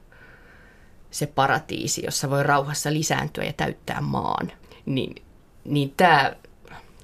se 1.12 1.28
paratiisi, 1.28 2.06
jossa 2.06 2.30
voi 2.30 2.44
rauhassa 2.44 2.94
lisääntyä 2.94 3.44
ja 3.44 3.54
täyttää 3.54 4.02
maan, 4.02 4.52
niin, 4.86 5.16
niin 5.66 5.94
tämä 5.98 6.36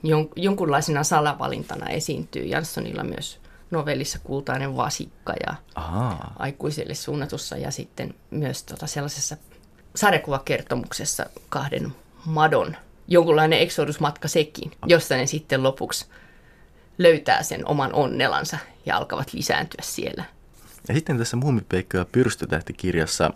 jon, 0.04 0.30
jonkunlaisena 0.36 1.04
salavalintana 1.04 1.90
esiintyy 1.90 2.46
Janssonilla 2.46 3.04
myös 3.04 3.40
novellissa 3.72 4.20
Kultainen 4.24 4.78
vasikka 4.78 5.34
ja 5.48 5.56
Aha. 5.76 6.32
aikuisille 6.40 6.94
suunnatussa 6.94 7.58
ja 7.58 7.72
sitten 7.72 8.14
myös 8.32 8.64
tota 8.64 8.88
sellaisessa 8.88 9.38
sarjakuvakertomuksessa 9.96 11.26
kahden 11.50 11.94
madon 12.26 12.76
jonkunlainen 13.08 13.60
eksodusmatka 13.60 14.28
sekin, 14.28 14.72
jossa 14.86 15.16
ne 15.16 15.26
sitten 15.26 15.64
lopuksi 15.64 16.06
löytää 16.98 17.44
sen 17.44 17.68
oman 17.68 17.94
onnelansa 17.94 18.58
ja 18.86 18.98
alkavat 18.98 19.34
lisääntyä 19.34 19.82
siellä. 19.82 20.24
Ja 20.88 20.94
sitten 20.94 21.18
tässä 21.18 21.38
Muumipeikko 21.38 21.98
ja 21.98 22.06
pyrstötähtikirjassa 22.12 23.34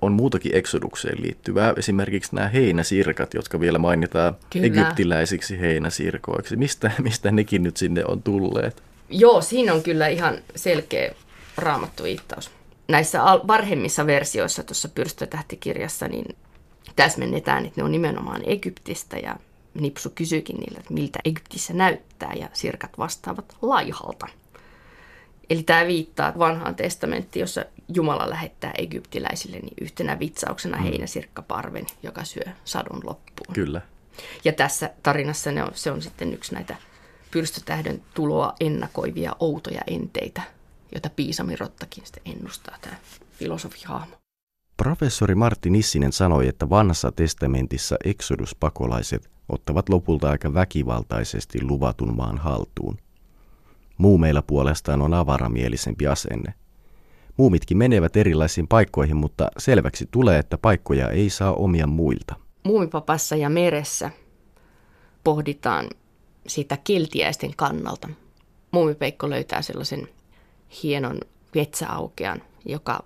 on 0.00 0.12
muutakin 0.12 0.54
eksodukseen 0.54 1.22
liittyvää. 1.22 1.74
Esimerkiksi 1.76 2.34
nämä 2.34 2.48
heinäsirkat, 2.48 3.34
jotka 3.34 3.60
vielä 3.60 3.78
mainitaan 3.78 4.36
Kyllä. 4.50 4.66
egyptiläisiksi 4.66 5.60
heinäsirkoiksi. 5.60 6.56
Mistä, 6.56 6.90
mistä 7.02 7.30
nekin 7.30 7.62
nyt 7.62 7.76
sinne 7.76 8.04
on 8.04 8.22
tulleet? 8.22 8.82
Joo, 9.10 9.40
siinä 9.40 9.74
on 9.74 9.82
kyllä 9.82 10.08
ihan 10.08 10.38
selkeä 10.56 11.14
raamattu 11.56 12.02
viittaus. 12.02 12.50
Näissä 12.88 13.22
varhemmissa 13.24 14.06
versioissa 14.06 14.62
tuossa 14.62 14.88
pyrstötähtikirjassa 14.88 16.08
niin 16.08 16.36
täsmennetään, 16.96 17.66
että 17.66 17.80
ne 17.80 17.84
on 17.84 17.92
nimenomaan 17.92 18.42
Egyptistä 18.46 19.18
ja 19.18 19.36
Nipsu 19.74 20.12
kysyykin 20.14 20.56
niiltä, 20.56 20.80
että 20.80 20.94
miltä 20.94 21.18
Egyptissä 21.24 21.74
näyttää 21.74 22.32
ja 22.36 22.48
sirkat 22.52 22.98
vastaavat 22.98 23.56
laihalta. 23.62 24.26
Eli 25.50 25.62
tämä 25.62 25.86
viittaa 25.86 26.32
vanhaan 26.38 26.74
testamenttiin, 26.74 27.40
jossa 27.40 27.64
Jumala 27.94 28.30
lähettää 28.30 28.72
egyptiläisille 28.78 29.58
niin 29.58 29.74
yhtenä 29.80 30.18
vitsauksena 30.18 30.76
mm. 30.76 30.82
heinäsirkkaparven, 30.82 31.86
joka 32.02 32.24
syö 32.24 32.44
sadun 32.64 33.00
loppuun. 33.04 33.54
Kyllä. 33.54 33.80
Ja 34.44 34.52
tässä 34.52 34.90
tarinassa 35.02 35.52
ne 35.52 35.62
on, 35.62 35.70
se 35.74 35.90
on 35.90 36.02
sitten 36.02 36.34
yksi 36.34 36.54
näitä 36.54 36.76
pyrstötähden 37.30 38.02
tuloa 38.14 38.54
ennakoivia 38.60 39.36
outoja 39.40 39.80
enteitä, 39.86 40.42
joita 40.92 41.10
Piisami 41.10 41.56
Rottakin 41.56 42.06
sitten 42.06 42.32
ennustaa 42.32 42.78
tämä 42.80 42.96
filosofihaamo. 43.32 44.16
Professori 44.76 45.34
Martti 45.34 45.70
Nissinen 45.70 46.12
sanoi, 46.12 46.48
että 46.48 46.70
vanhassa 46.70 47.12
testamentissa 47.12 47.96
eksoduspakolaiset 48.04 49.30
ottavat 49.48 49.88
lopulta 49.88 50.30
aika 50.30 50.54
väkivaltaisesti 50.54 51.62
luvatun 51.62 52.16
maan 52.16 52.38
haltuun. 52.38 52.98
Muumeilla 53.98 54.42
puolestaan 54.42 55.02
on 55.02 55.14
avaramielisempi 55.14 56.06
asenne. 56.06 56.54
Muumitkin 57.42 57.78
menevät 57.78 58.16
erilaisiin 58.16 58.68
paikkoihin, 58.68 59.16
mutta 59.16 59.50
selväksi 59.58 60.08
tulee, 60.10 60.38
että 60.38 60.58
paikkoja 60.58 61.10
ei 61.10 61.30
saa 61.30 61.54
omia 61.54 61.86
muilta. 61.86 62.34
Muumipapassa 62.62 63.36
ja 63.36 63.50
meressä 63.50 64.10
pohditaan 65.24 65.88
sitä 66.46 66.78
keltiäisten 66.84 67.56
kannalta. 67.56 68.08
Muumipeikko 68.70 69.30
löytää 69.30 69.62
sellaisen 69.62 70.08
hienon 70.82 71.20
metsäaukean, 71.54 72.42
joka 72.64 73.04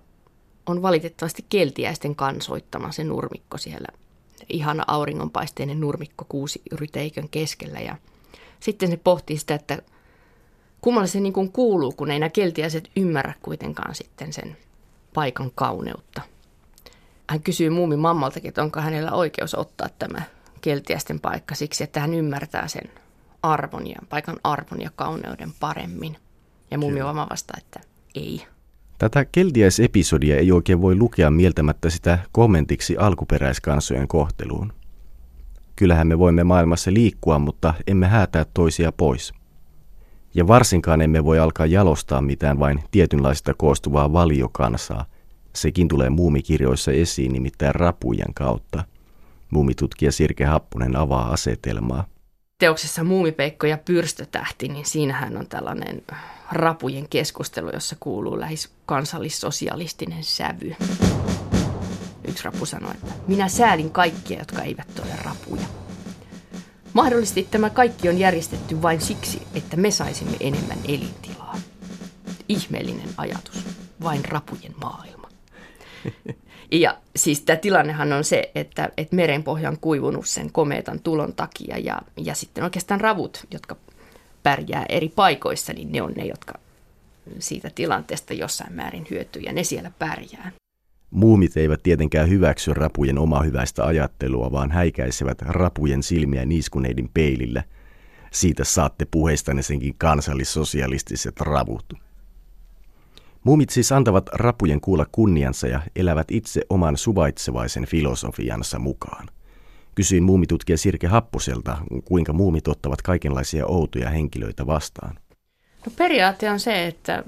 on 0.65 0.81
valitettavasti 0.81 1.45
keltiäisten 1.49 2.15
kansoittama 2.15 2.91
se 2.91 3.03
nurmikko 3.03 3.57
siellä. 3.57 3.87
Ihana 4.49 4.83
auringonpaisteinen 4.87 5.79
nurmikko 5.79 6.25
kuusi 6.29 6.61
ryteikön 6.71 7.29
keskellä. 7.29 7.79
Ja 7.79 7.95
sitten 8.59 8.89
se 8.89 8.97
pohtii 8.97 9.37
sitä, 9.37 9.55
että 9.55 9.81
kummalle 10.81 11.07
se 11.07 11.19
niin 11.19 11.33
kuin 11.33 11.51
kuuluu, 11.51 11.91
kun 11.91 12.11
ei 12.11 12.19
nämä 12.19 12.29
keltiäiset 12.29 12.89
ymmärrä 12.95 13.33
kuitenkaan 13.41 13.95
sitten 13.95 14.33
sen 14.33 14.57
paikan 15.13 15.51
kauneutta. 15.55 16.21
Hän 17.29 17.41
kysyy 17.41 17.69
muumin 17.69 17.99
mammaltakin, 17.99 18.49
että 18.49 18.63
onko 18.63 18.81
hänellä 18.81 19.11
oikeus 19.11 19.55
ottaa 19.55 19.87
tämä 19.99 20.21
keltiäisten 20.61 21.19
paikka 21.19 21.55
siksi, 21.55 21.83
että 21.83 21.99
hän 21.99 22.13
ymmärtää 22.13 22.67
sen 22.67 22.91
arvon 23.43 23.87
ja 23.87 23.95
paikan 24.09 24.37
arvon 24.43 24.81
ja 24.81 24.91
kauneuden 24.95 25.51
paremmin. 25.59 26.17
Ja 26.71 26.77
muumi 26.77 27.01
mamma 27.01 27.27
vastaa, 27.29 27.57
että 27.57 27.79
ei. 28.15 28.45
Tätä 28.97 29.25
keltiäisepisodia 29.25 30.37
ei 30.37 30.51
oikein 30.51 30.81
voi 30.81 30.95
lukea 30.95 31.31
mieltämättä 31.31 31.89
sitä 31.89 32.19
kommentiksi 32.31 32.97
alkuperäiskansojen 32.97 34.07
kohteluun. 34.07 34.73
Kyllähän 35.75 36.07
me 36.07 36.19
voimme 36.19 36.43
maailmassa 36.43 36.93
liikkua, 36.93 37.39
mutta 37.39 37.73
emme 37.87 38.07
häätää 38.07 38.45
toisia 38.53 38.91
pois. 38.91 39.33
Ja 40.37 40.47
varsinkaan 40.47 41.01
emme 41.01 41.23
voi 41.23 41.39
alkaa 41.39 41.65
jalostaa 41.65 42.21
mitään 42.21 42.59
vain 42.59 42.83
tietynlaista 42.91 43.53
koostuvaa 43.53 44.13
valiokansaa. 44.13 45.05
Sekin 45.55 45.87
tulee 45.87 46.09
muumikirjoissa 46.09 46.91
esiin 46.91 47.33
nimittäin 47.33 47.75
rapujen 47.75 48.33
kautta. 48.33 48.83
Muumitutkija 49.51 50.11
Sirke 50.11 50.45
Happunen 50.45 50.95
avaa 50.95 51.31
asetelmaa. 51.31 52.05
Teoksessa 52.57 53.03
Muumipeikko 53.03 53.67
ja 53.67 53.77
pyrstötähti, 53.77 54.67
niin 54.67 54.85
siinähän 54.85 55.37
on 55.37 55.47
tällainen 55.47 56.01
rapujen 56.51 57.09
keskustelu, 57.09 57.69
jossa 57.73 57.95
kuuluu 57.99 58.39
lähes 58.39 58.71
kansallissosialistinen 58.85 60.23
sävy. 60.23 60.75
Yksi 62.27 62.43
rapu 62.43 62.65
sanoi, 62.65 62.91
että 62.91 63.13
minä 63.27 63.47
säälin 63.47 63.91
kaikkia, 63.91 64.39
jotka 64.39 64.61
eivät 64.61 64.99
ole 64.99 65.13
rapuja. 65.25 65.86
Mahdollisesti 66.97 67.47
tämä 67.51 67.69
kaikki 67.69 68.09
on 68.09 68.17
järjestetty 68.17 68.81
vain 68.81 69.01
siksi, 69.01 69.47
että 69.55 69.77
me 69.77 69.91
saisimme 69.91 70.37
enemmän 70.39 70.77
elintilaa. 70.87 71.55
Ihmeellinen 72.49 73.09
ajatus, 73.17 73.65
vain 74.03 74.25
rapujen 74.25 74.75
maailma. 74.81 75.29
Ja 76.71 76.97
siis 77.15 77.41
tämä 77.41 77.57
tilannehan 77.57 78.13
on 78.13 78.23
se, 78.23 78.51
että, 78.55 78.89
että 78.97 79.15
merenpohja 79.15 79.69
on 79.69 79.77
kuivunut 79.79 80.27
sen 80.27 80.51
komeetan 80.51 80.99
tulon 80.99 81.33
takia 81.33 81.77
ja, 81.77 82.01
ja 82.17 82.35
sitten 82.35 82.63
oikeastaan 82.63 83.01
ravut, 83.01 83.45
jotka 83.51 83.75
pärjää 84.43 84.85
eri 84.89 85.09
paikoissa, 85.09 85.73
niin 85.73 85.91
ne 85.91 86.01
on 86.01 86.11
ne, 86.15 86.25
jotka 86.25 86.53
siitä 87.39 87.69
tilanteesta 87.75 88.33
jossain 88.33 88.73
määrin 88.73 89.07
hyötyy 89.09 89.41
ja 89.41 89.53
ne 89.53 89.63
siellä 89.63 89.91
pärjää. 89.99 90.51
Muumit 91.11 91.57
eivät 91.57 91.83
tietenkään 91.83 92.29
hyväksy 92.29 92.73
rapujen 92.73 93.17
omaa 93.17 93.41
hyväistä 93.41 93.85
ajattelua, 93.85 94.51
vaan 94.51 94.71
häikäisevät 94.71 95.41
rapujen 95.41 96.03
silmiä 96.03 96.45
niiskuneidin 96.45 97.09
peilillä. 97.13 97.63
Siitä 98.31 98.63
saatte 98.63 99.07
puheistanne 99.11 99.61
senkin 99.61 99.95
kansallissosialistiset 99.97 101.41
ravut. 101.41 101.93
Muumit 103.43 103.69
siis 103.69 103.91
antavat 103.91 104.29
rapujen 104.33 104.81
kuulla 104.81 105.05
kunniansa 105.11 105.67
ja 105.67 105.81
elävät 105.95 106.31
itse 106.31 106.61
oman 106.69 106.97
suvaitsevaisen 106.97 107.85
filosofiansa 107.85 108.79
mukaan. 108.79 109.27
Kysyin 109.95 110.23
muumitutkija 110.23 110.77
Sirke 110.77 111.07
Happoselta, 111.07 111.77
kuinka 112.05 112.33
muumit 112.33 112.67
ottavat 112.67 113.01
kaikenlaisia 113.01 113.65
outoja 113.65 114.09
henkilöitä 114.09 114.67
vastaan. 114.67 115.15
No 115.85 115.91
periaate 115.97 116.51
on 116.51 116.59
se, 116.59 116.87
että 116.87 117.23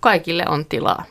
kaikille 0.00 0.44
on 0.48 0.66
tilaa. 0.66 1.04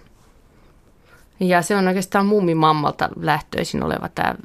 Ja 1.39 1.61
se 1.61 1.75
on 1.75 1.87
oikeastaan 1.87 2.25
muumimammalta 2.25 3.09
lähtöisin 3.15 3.83
oleva 3.83 4.09
tämä 4.09 4.35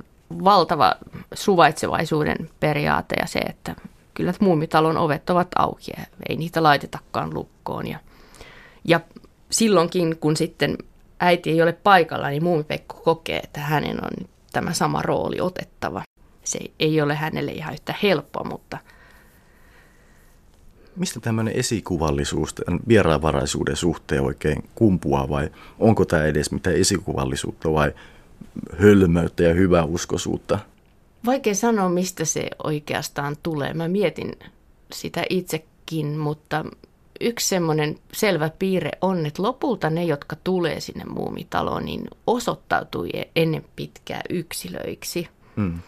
valtava 0.45 0.95
suvaitsevaisuuden 1.35 2.51
periaate 2.61 3.15
ja 3.21 3.27
se, 3.27 3.39
että 3.39 3.75
kyllä 4.15 4.35
muumitalon 4.41 4.97
ovet 4.97 5.31
ovat 5.31 5.49
auki 5.57 5.93
ja 5.97 6.05
ei 6.29 6.37
niitä 6.37 6.63
laitetakaan 6.63 7.35
lukkoon. 7.35 7.87
Ja, 7.87 7.99
ja 8.85 9.01
silloinkin, 9.51 10.17
kun 10.19 10.37
sitten 10.37 10.79
äiti 11.21 11.51
ei 11.51 11.63
ole 11.63 11.73
paikalla, 11.73 12.29
niin 12.29 12.43
muumipekko 12.45 13.01
kokee, 13.05 13.39
että 13.39 13.61
hänen 13.61 14.05
on 14.05 14.29
tämä 14.53 14.73
sama 14.73 15.03
rooli 15.03 15.41
otettava. 15.41 16.03
Se 16.45 16.59
ei 16.79 17.01
ole 17.01 17.15
hänelle 17.15 17.53
ihan 17.53 17.73
yhtä 17.75 17.95
helppoa, 18.03 18.45
mutta– 18.45 18.79
Mistä 20.97 21.21
tämmöinen 21.21 21.57
esikuvallisuus 21.57 22.55
tämän 22.55 22.81
vieraanvaraisuuden 22.89 23.77
suhteen 23.77 24.23
oikein 24.23 24.65
kumpuaa 24.75 25.29
vai 25.29 25.51
onko 25.79 26.05
tämä 26.05 26.25
edes 26.25 26.51
mitään 26.51 26.77
esikuvallisuutta 26.77 27.73
vai 27.73 27.93
hölmöyttä 28.79 29.43
ja 29.43 29.55
hyväuskoisuutta? 29.55 30.59
Vaikea 31.27 31.55
sanoa, 31.55 31.89
mistä 31.89 32.25
se 32.25 32.51
oikeastaan 32.65 33.37
tulee. 33.43 33.75
Mä 33.75 33.89
mietin 33.89 34.33
sitä 34.93 35.25
itsekin, 35.31 36.19
mutta 36.19 36.65
yksi 37.21 37.49
semmoinen 37.49 37.99
selvä 38.13 38.51
piirre 38.59 38.91
on, 39.01 39.27
että 39.27 39.43
lopulta 39.43 39.91
ne, 39.91 40.05
jotka 40.05 40.37
tulee 40.45 40.81
sinne 40.81 41.05
muumitaloon, 41.05 41.85
niin 41.85 42.09
osoittautui 42.27 43.11
ennen 43.37 43.65
pitkää 43.77 44.21
yksilöiksi 44.31 45.29
mm. 45.57 45.79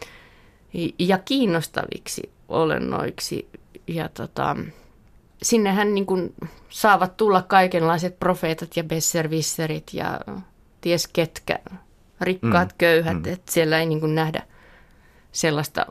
ja 0.98 1.18
kiinnostaviksi 1.18 2.30
olennoiksi. 2.48 3.48
Ja 3.86 4.08
tota, 4.08 4.56
sinnehän 5.42 5.94
niin 5.94 6.06
kuin 6.06 6.34
saavat 6.68 7.16
tulla 7.16 7.42
kaikenlaiset 7.42 8.18
profeetat 8.18 8.76
ja 8.76 8.84
besservisserit 8.84 9.94
ja 9.94 10.20
ties 10.80 11.08
ketkä, 11.08 11.58
rikkaat, 12.20 12.68
mm. 12.68 12.74
köyhät, 12.78 13.22
mm. 13.22 13.32
että 13.32 13.52
siellä 13.52 13.78
ei 13.78 13.86
niin 13.86 14.00
kuin 14.00 14.14
nähdä 14.14 14.42
sellaista 15.32 15.86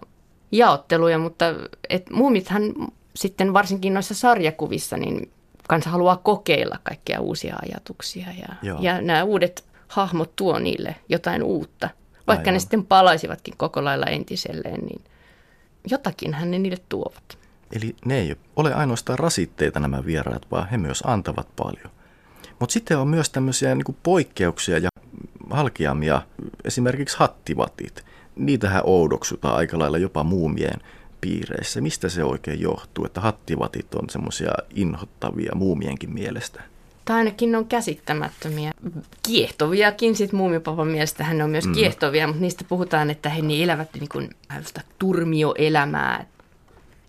jaotteluja, 0.52 1.18
mutta 1.18 1.46
et 1.90 2.10
muumithan 2.10 2.62
sitten 3.16 3.54
varsinkin 3.54 3.94
noissa 3.94 4.14
sarjakuvissa, 4.14 4.98
niin 4.98 5.32
kansa 5.68 5.90
haluaa 5.90 6.18
kokeilla 6.18 6.80
kaikkia 6.84 7.22
uusia 7.22 7.56
ajatuksia 7.62 8.28
ja, 8.62 8.76
ja 8.80 9.02
nämä 9.02 9.24
uudet 9.24 9.66
hahmot 9.88 10.36
tuo 10.36 10.60
niille 10.60 10.96
jotain 11.10 11.44
uutta. 11.44 11.90
Vaikka 12.28 12.42
Aivan. 12.42 12.54
ne 12.54 12.60
sitten 12.60 12.86
palaisivatkin 12.86 13.54
koko 13.58 13.84
lailla 13.84 14.06
entiselleen, 14.06 14.80
niin 14.86 15.02
jotakinhan 15.90 16.52
ne 16.52 16.60
niille 16.60 16.78
tuovat. 16.90 17.38
Eli 17.72 17.96
ne 18.06 18.20
ei 18.20 18.36
ole 18.56 18.74
ainoastaan 18.74 19.20
rasitteita 19.20 19.80
nämä 19.80 20.06
vieraat, 20.06 20.48
vaan 20.52 20.70
he 20.70 20.78
myös 20.78 21.04
antavat 21.06 21.48
paljon. 21.56 21.90
Mutta 22.60 22.74
sitten 22.74 22.98
on 22.98 23.08
myös 23.08 23.30
tämmöisiä 23.30 23.76
niin 23.76 23.98
poikkeuksia 24.04 24.78
ja 24.78 24.90
halkiamia, 25.50 26.22
esimerkiksi 26.64 27.18
hattivatit. 27.20 28.06
Niitähän 28.36 28.82
oudoksutaan 28.86 29.56
aika 29.56 29.80
lailla 29.80 29.98
jopa 29.98 30.24
muumien 30.24 30.80
piireissä. 31.22 31.82
Mistä 31.82 32.10
se 32.10 32.24
oikein 32.24 32.62
johtuu, 32.62 33.06
että 33.06 33.22
hattivatit 33.22 33.96
on 33.96 34.10
semmoisia 34.10 34.52
inhottavia 34.76 35.52
muumienkin 35.56 36.14
mielestä? 36.14 36.64
Tai 37.06 37.18
ainakin 37.18 37.52
ne 37.52 37.58
on 37.58 37.68
käsittämättömiä. 37.68 38.72
Kiehtoviakin, 39.24 40.16
sitten 40.16 40.38
muumipapan 40.38 40.88
mielestä 40.88 41.24
hän 41.24 41.42
on 41.42 41.50
myös 41.50 41.68
mm. 41.68 41.74
kiehtovia, 41.74 42.28
mutta 42.28 42.42
niistä 42.42 42.66
puhutaan, 42.70 43.10
että 43.10 43.30
he 43.30 43.42
niin 43.42 43.64
elävät 43.64 43.90
niin 43.94 44.10
kuin 44.10 44.30
turmioelämää. 45.00 46.26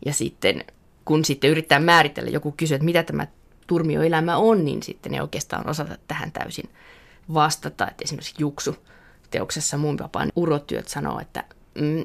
Ja 0.07 0.13
sitten 0.13 0.65
kun 1.05 1.25
sitten 1.25 1.51
yrittää 1.51 1.81
määritellä, 1.81 2.31
joku 2.31 2.55
kysyy, 2.57 2.75
että 2.75 2.85
mitä 2.85 3.03
tämä 3.03 3.27
turmioelämä 3.67 4.37
on, 4.37 4.65
niin 4.65 4.83
sitten 4.83 5.13
ne 5.13 5.23
oikeastaan 5.23 5.69
osata 5.69 5.99
tähän 6.09 6.33
täysin 6.33 6.71
vastata. 7.35 7.89
Että 7.89 8.05
esimerkiksi 8.05 8.35
Juksu 8.39 8.77
teoksessa 9.31 9.77
Muumipapaan 9.77 10.33
urotyöt 10.37 10.89
sanoo, 10.89 11.21
että 11.21 11.45
mm, 11.75 12.05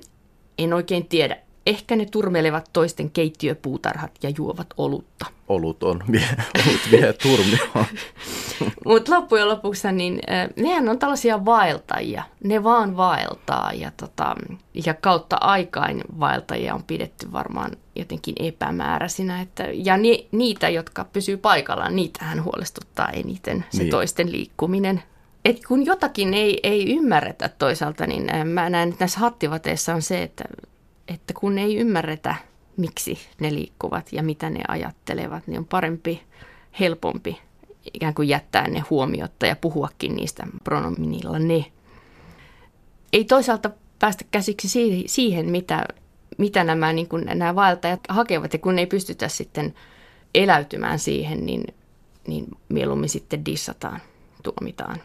en 0.57 0.73
oikein 0.73 1.07
tiedä, 1.07 1.37
Ehkä 1.65 1.95
ne 1.95 2.05
turmelevat 2.05 2.69
toisten 2.73 3.11
keittiöpuutarhat 3.11 4.11
ja 4.23 4.31
juovat 4.37 4.67
olutta. 4.77 5.25
Olut 5.49 5.83
on, 5.83 6.03
vie, 6.11 6.29
olut 6.67 6.81
vie 6.91 7.13
turmioon. 7.13 7.85
Mutta 8.85 9.15
loppujen 9.15 9.49
lopuksi 9.49 9.91
niin 9.91 10.19
nehän 10.55 10.89
on 10.89 10.99
tällaisia 10.99 11.45
vaeltajia. 11.45 12.23
Ne 12.43 12.63
vaan 12.63 12.97
vaeltaa 12.97 13.73
ja, 13.73 13.91
tota, 13.97 14.35
ja 14.85 14.93
kautta 14.93 15.37
aikain 15.41 16.03
vaeltajia 16.19 16.75
on 16.75 16.83
pidetty 16.83 17.31
varmaan 17.31 17.71
jotenkin 17.95 18.35
epämääräisinä. 18.39 19.41
Että, 19.41 19.63
ja 19.73 19.97
ni, 19.97 20.27
niitä, 20.31 20.69
jotka 20.69 21.05
pysyy 21.13 21.37
paikallaan, 21.37 21.95
niitähän 21.95 22.43
huolestuttaa 22.43 23.09
eniten 23.09 23.65
se 23.69 23.83
niin. 23.83 23.91
toisten 23.91 24.31
liikkuminen. 24.31 25.03
Et 25.45 25.65
kun 25.67 25.85
jotakin 25.85 26.33
ei, 26.33 26.59
ei 26.63 26.95
ymmärretä 26.95 27.49
toisaalta, 27.49 28.07
niin 28.07 28.29
mä 28.47 28.69
näen, 28.69 28.89
että 28.89 29.03
näissä 29.03 29.19
hattivateissa 29.19 29.95
on 29.95 30.01
se, 30.01 30.23
että 30.23 30.43
että 31.07 31.33
kun 31.39 31.57
ei 31.57 31.77
ymmärretä, 31.77 32.35
miksi 32.77 33.19
ne 33.39 33.53
liikkuvat 33.53 34.13
ja 34.13 34.23
mitä 34.23 34.49
ne 34.49 34.59
ajattelevat, 34.67 35.47
niin 35.47 35.59
on 35.59 35.65
parempi, 35.65 36.21
helpompi 36.79 37.41
ikään 37.93 38.13
kuin 38.13 38.27
jättää 38.27 38.67
ne 38.67 38.79
huomiotta 38.89 39.45
ja 39.45 39.55
puhuakin 39.55 40.15
niistä 40.15 40.47
pronominilla 40.63 41.39
ne. 41.39 41.65
Ei 43.13 43.25
toisaalta 43.25 43.71
päästä 43.99 44.25
käsiksi 44.31 44.67
siihen, 45.05 45.49
mitä, 45.49 45.85
mitä 46.37 46.63
nämä, 46.63 46.93
niin 46.93 47.07
kuin, 47.07 47.25
nämä 47.25 47.55
vaeltajat 47.55 47.99
hakevat, 48.09 48.53
ja 48.53 48.59
kun 48.59 48.79
ei 48.79 48.85
pystytä 48.85 49.27
sitten 49.27 49.73
eläytymään 50.35 50.99
siihen, 50.99 51.45
niin, 51.45 51.63
niin 52.27 52.45
mieluummin 52.69 53.09
sitten 53.09 53.45
dissataan, 53.45 54.01
tuomitaan. 54.43 55.01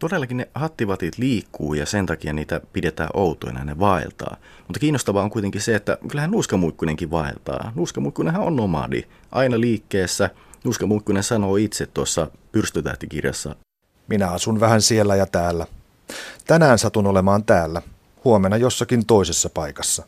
Todellakin 0.00 0.36
ne 0.36 0.48
hattivatit 0.54 1.18
liikkuu 1.18 1.74
ja 1.74 1.86
sen 1.86 2.06
takia 2.06 2.32
niitä 2.32 2.60
pidetään 2.72 3.10
outoina, 3.14 3.64
ne 3.64 3.78
vaeltaa. 3.78 4.36
Mutta 4.68 4.80
kiinnostavaa 4.80 5.22
on 5.22 5.30
kuitenkin 5.30 5.60
se, 5.60 5.74
että 5.74 5.98
kyllähän 6.08 6.30
nuuskamuikkunenkin 6.30 7.10
vaeltaa. 7.10 7.72
Nuuskamuikkunenhan 7.74 8.42
on 8.42 8.56
nomadi, 8.56 9.04
aina 9.32 9.60
liikkeessä. 9.60 10.30
Nuuskamuikkunen 10.64 11.22
sanoo 11.22 11.56
itse 11.56 11.86
tuossa 11.86 12.30
pyrstötähtikirjassa. 12.52 13.56
Minä 14.08 14.30
asun 14.30 14.60
vähän 14.60 14.82
siellä 14.82 15.16
ja 15.16 15.26
täällä. 15.26 15.66
Tänään 16.46 16.78
satun 16.78 17.06
olemaan 17.06 17.44
täällä, 17.44 17.82
huomenna 18.24 18.56
jossakin 18.56 19.06
toisessa 19.06 19.50
paikassa. 19.50 20.06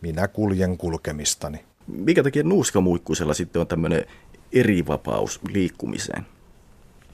Minä 0.00 0.28
kuljen 0.28 0.78
kulkemistani. 0.78 1.64
Mikä 1.86 2.22
takia 2.22 2.42
nuuskamuikkusella 2.42 3.34
sitten 3.34 3.60
on 3.60 3.66
tämmöinen 3.66 4.04
erivapaus 4.52 5.40
liikkumiseen? 5.52 6.26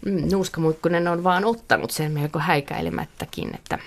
Mm, 0.07 0.31
Nuuskamuikkunen 0.33 1.09
on 1.09 1.25
vaan 1.25 1.45
ottanut 1.45 1.91
sen 1.91 2.13
melko 2.13 2.39
häikäilemättäkin, 2.39 3.55
että 3.55 3.79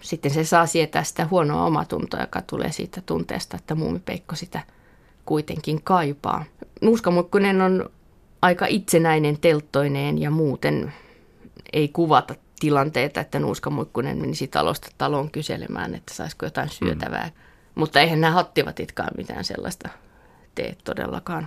sitten 0.00 0.30
se 0.30 0.44
saa 0.44 0.66
sietää 0.66 1.04
sitä 1.04 1.26
huonoa 1.30 1.64
omatuntoa, 1.64 2.20
joka 2.20 2.42
tulee 2.42 2.72
siitä 2.72 3.02
tunteesta, 3.06 3.56
että 3.56 3.74
muumipeikko 3.74 4.36
sitä 4.36 4.60
kuitenkin 5.24 5.82
kaipaa. 5.82 6.44
Nuuskamuikkunen 6.82 7.60
on 7.60 7.90
aika 8.42 8.66
itsenäinen, 8.66 9.38
telttoineen 9.40 10.18
ja 10.20 10.30
muuten 10.30 10.92
ei 11.72 11.88
kuvata 11.88 12.34
tilanteita, 12.60 13.20
että 13.20 13.38
nuuskamuikkunen 13.38 14.18
menisi 14.18 14.48
talosta 14.48 14.88
taloon 14.98 15.30
kyselemään, 15.30 15.94
että 15.94 16.14
saisiko 16.14 16.46
jotain 16.46 16.68
syötävää. 16.68 17.26
Mm. 17.26 17.32
Mutta 17.74 18.00
eihän 18.00 18.20
nämä 18.20 18.32
hattivatitkaan 18.32 19.10
mitään 19.16 19.44
sellaista 19.44 19.88
tee 20.54 20.76
todellakaan. 20.84 21.46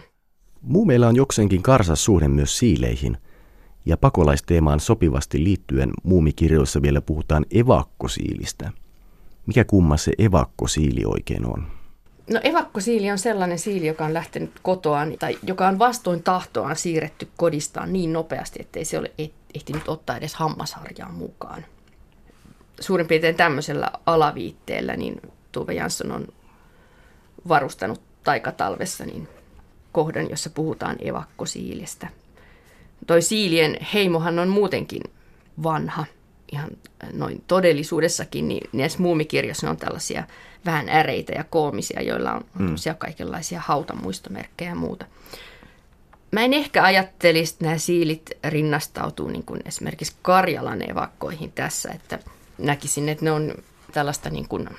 Muumeilla 0.62 1.08
on 1.08 1.16
jokseenkin 1.16 1.64
karsas 1.64 2.06
suhde 2.06 2.28
myös 2.28 2.58
siileihin– 2.58 3.18
ja 3.90 3.98
pakolaisteemaan 3.98 4.80
sopivasti 4.80 5.44
liittyen 5.44 5.92
muumikirjoissa 6.04 6.82
vielä 6.82 7.02
puhutaan 7.02 7.46
evakkosiilistä. 7.52 8.72
Mikä 9.46 9.66
kumma 9.66 9.98
se 9.98 10.12
evakkosiili 10.18 11.04
oikein 11.06 11.46
on? 11.46 11.68
No 12.30 12.40
evakkosiili 12.44 13.12
on 13.12 13.18
sellainen 13.18 13.60
siili, 13.60 13.88
joka 13.88 14.06
on 14.06 14.14
lähtenyt 14.14 14.52
kotoaan 14.62 15.14
tai 15.20 15.38
joka 15.44 15.68
on 15.68 15.80
vastoin 15.80 16.24
tahtoaan 16.24 16.76
siirretty 16.76 17.28
kodistaan 17.38 17.94
niin 17.94 18.14
nopeasti, 18.14 18.62
ettei 18.62 18.86
se 18.86 19.00
ole 19.00 19.12
ehtinyt 19.56 19.88
ottaa 19.88 20.18
edes 20.18 20.36
hammasharjaa 20.36 21.12
mukaan. 21.12 21.66
Suurin 22.80 23.08
piirtein 23.08 23.36
tämmöisellä 23.36 23.92
alaviitteellä 24.06 24.96
niin 24.96 25.22
Tuve 25.52 25.74
Jansson 25.74 26.12
on 26.12 26.28
varustanut 27.48 28.02
taikatalvessa 28.24 29.06
niin 29.06 29.28
kohdan, 29.92 30.30
jossa 30.30 30.50
puhutaan 30.50 30.96
evakkosiilistä. 31.00 32.08
Toi 33.08 33.22
siilien 33.22 33.78
heimohan 33.94 34.40
on 34.40 34.50
muutenkin 34.50 35.02
vanha, 35.64 36.06
ihan 36.52 36.70
noin 37.14 37.44
todellisuudessakin, 37.48 38.48
niin 38.48 38.70
näissä 38.74 39.00
muumikirjoissa 39.00 39.68
ne 39.68 39.72
on 39.72 39.78
tällaisia 39.78 40.24
vähän 40.66 40.90
äreitä 40.90 41.34
ja 41.34 41.44
koomisia, 41.44 42.02
joilla 42.02 42.34
on 42.34 42.46
mm. 42.60 42.76
kaikenlaisia 42.98 43.62
hautamuistomerkkejä 43.66 44.72
ja 44.72 44.76
muuta. 44.76 45.06
Mä 46.32 46.42
en 46.42 46.54
ehkä 46.54 46.84
ajattelisi, 46.84 47.54
että 47.54 47.66
nämä 47.66 47.78
siilit 47.78 48.32
rinnastautuu 48.44 49.28
niin 49.28 49.44
kuin 49.44 49.62
esimerkiksi 49.66 50.16
Karjalan 50.22 50.90
evakkoihin 50.90 51.52
tässä, 51.52 51.90
että 51.96 52.20
näkisin, 52.58 53.10
että 53.10 53.26
ne 53.26 53.32
on 53.32 53.54
tällaista 53.94 54.30
niin 54.30 54.48
kuin 54.48 54.70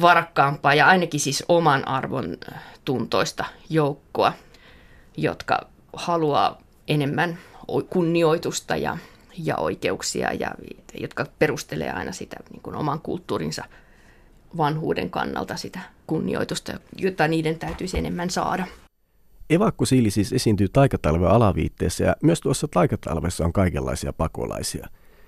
varakkaampaa 0.00 0.74
ja 0.74 0.86
ainakin 0.86 1.20
siis 1.20 1.44
oman 1.48 1.88
arvon 1.88 2.36
tuntoista 2.84 3.44
joukkoa, 3.68 4.32
jotka 5.16 5.60
haluaa 5.92 6.62
enemmän 6.90 7.38
kunnioitusta 7.90 8.76
ja, 8.76 8.98
ja 9.38 9.56
oikeuksia 9.56 10.32
ja 10.32 10.54
jotka 11.00 11.26
perustelee 11.38 11.90
aina 11.90 12.12
sitä 12.12 12.36
niin 12.50 12.62
kuin 12.62 12.76
oman 12.76 13.00
kulttuurinsa 13.00 13.64
vanhuuden 14.56 15.10
kannalta 15.10 15.56
sitä 15.56 15.80
kunnioitusta, 16.06 16.72
jota 16.96 17.28
niiden 17.28 17.58
täytyisi 17.58 17.98
enemmän 17.98 18.30
saada. 18.30 18.66
Evakkosiili 19.50 20.10
siis 20.10 20.32
esiintyy 20.32 20.68
taikatalven 20.68 21.28
alaviitteessä 21.28 22.04
ja 22.04 22.16
myös 22.22 22.40
tuossa 22.40 22.68
taikatalvessa 22.68 23.44
on 23.44 23.52
kaikenlaisia 23.52 24.12
pakolaisia. 24.12 24.86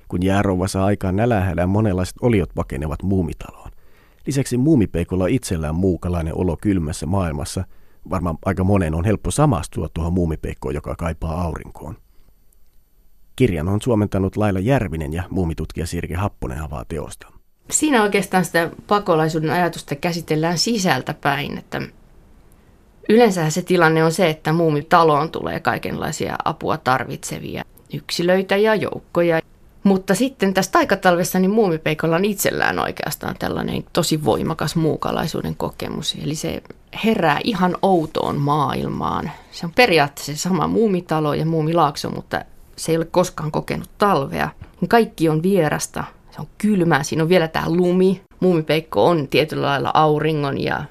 Kun 0.09 0.23
jäärouva 0.23 0.69
saa 0.69 0.85
aikaan 0.85 1.17
nälähädän, 1.17 1.69
monenlaiset 1.69 2.17
oliot 2.21 2.51
pakenevat 2.55 3.03
muumitaloon. 3.03 3.71
Lisäksi 4.27 4.57
muumipeikolla 4.57 5.27
itsellään 5.27 5.75
muukalainen 5.75 6.35
olo 6.37 6.57
kylmässä 6.57 7.07
maailmassa. 7.07 7.65
Varmaan 8.11 8.39
aika 8.45 8.65
monen 8.65 8.95
on 8.95 9.05
helppo 9.05 9.31
samastua 9.31 9.89
tuohon 9.95 10.13
muumipeikkoon, 10.13 10.75
joka 10.75 10.95
kaipaa 10.97 11.43
aurinkoon. 11.43 11.97
Kirjan 13.37 13.69
on 13.69 13.83
suomentanut 13.83 14.37
Laila 14.37 14.59
Järvinen 14.59 15.13
ja 15.13 15.23
muumitutkija 15.31 15.87
Sirke 15.87 16.15
Happonen 16.15 16.63
avaa 16.63 16.85
teosta. 16.85 17.33
Siinä 17.71 18.03
oikeastaan 18.03 18.45
sitä 18.45 18.71
pakolaisuuden 18.87 19.51
ajatusta 19.51 19.97
käsitellään 19.97 20.59
sisältä 20.59 21.15
päin, 21.15 21.59
että 21.59 21.83
Yleensä 23.09 23.51
se 23.51 23.63
tilanne 23.63 24.05
on 24.05 24.13
se, 24.13 24.31
että 24.31 24.53
muumitaloon 24.53 25.31
tulee 25.31 25.61
kaikenlaisia 25.61 26.37
apua 26.45 26.77
tarvitsevia 26.77 27.65
yksilöitä 27.95 28.57
ja 28.57 28.75
joukkoja. 28.75 29.41
Mutta 29.85 30.15
sitten 30.15 30.55
tässä 30.55 30.73
taikatalvessa 30.73 31.39
niin 31.39 31.51
muumipeikolla 31.51 32.17
on 32.17 32.25
itsellään 32.25 32.79
oikeastaan 32.79 33.35
tällainen 33.39 33.85
tosi 33.93 34.25
voimakas 34.25 34.77
muukalaisuuden 34.77 35.57
kokemus. 35.57 36.17
Eli 36.23 36.35
se 36.35 36.63
herää 37.05 37.41
ihan 37.45 37.77
outoon 37.83 38.37
maailmaan. 38.37 39.31
Se 39.51 39.67
on 39.67 39.73
periaatteessa 39.73 40.37
sama 40.37 40.67
muumitalo 40.67 41.35
ja 41.35 41.47
muumilaakso, 41.47 42.11
mutta 42.11 42.45
se 42.77 42.93
ei 42.93 42.97
ole 42.97 43.05
koskaan 43.05 43.51
kokenut 43.53 43.91
talvea. 43.99 44.49
Kaikki 44.89 45.29
on 45.29 45.43
vierasta, 45.43 46.05
se 46.31 46.41
on 46.41 46.47
kylmää, 46.59 47.03
siinä 47.03 47.23
on 47.23 47.29
vielä 47.29 47.49
tämä 47.49 47.69
lumi. 47.69 48.23
Muumipeikko 48.41 49.07
on 49.07 49.29
tietyllä 49.29 49.67
lailla 49.67 49.91
auringon 49.95 50.61
ja 50.61 50.85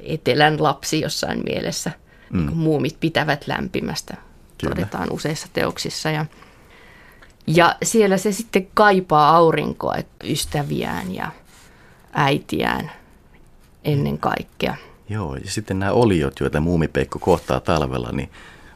etelän 0.00 0.62
lapsi 0.62 1.00
jossain 1.00 1.42
mielessä. 1.44 1.90
Mm. 2.30 2.46
Niin 2.46 2.56
muumit 2.56 2.96
pitävät 3.00 3.46
lämpimästä, 3.46 4.14
Kyllä. 4.58 4.74
todetaan 4.74 5.12
useissa 5.12 5.48
teoksissa. 5.52 6.10
Ja, 6.10 6.26
ja 7.46 7.76
siellä 7.82 8.16
se 8.16 8.32
sitten 8.32 8.68
kaipaa 8.74 9.36
aurinkoa, 9.36 9.96
ystäviään 10.24 11.14
ja 11.14 11.30
äitiään 12.12 12.90
ennen 13.84 14.18
kaikkea. 14.18 14.76
Joo, 15.08 15.36
ja 15.36 15.50
sitten 15.50 15.78
nämä 15.78 15.92
oliot, 15.92 16.40
joita 16.40 16.60
muumipeikko 16.60 17.18
kohtaa 17.18 17.60
talvella, 17.60 18.10
niin 18.12 18.30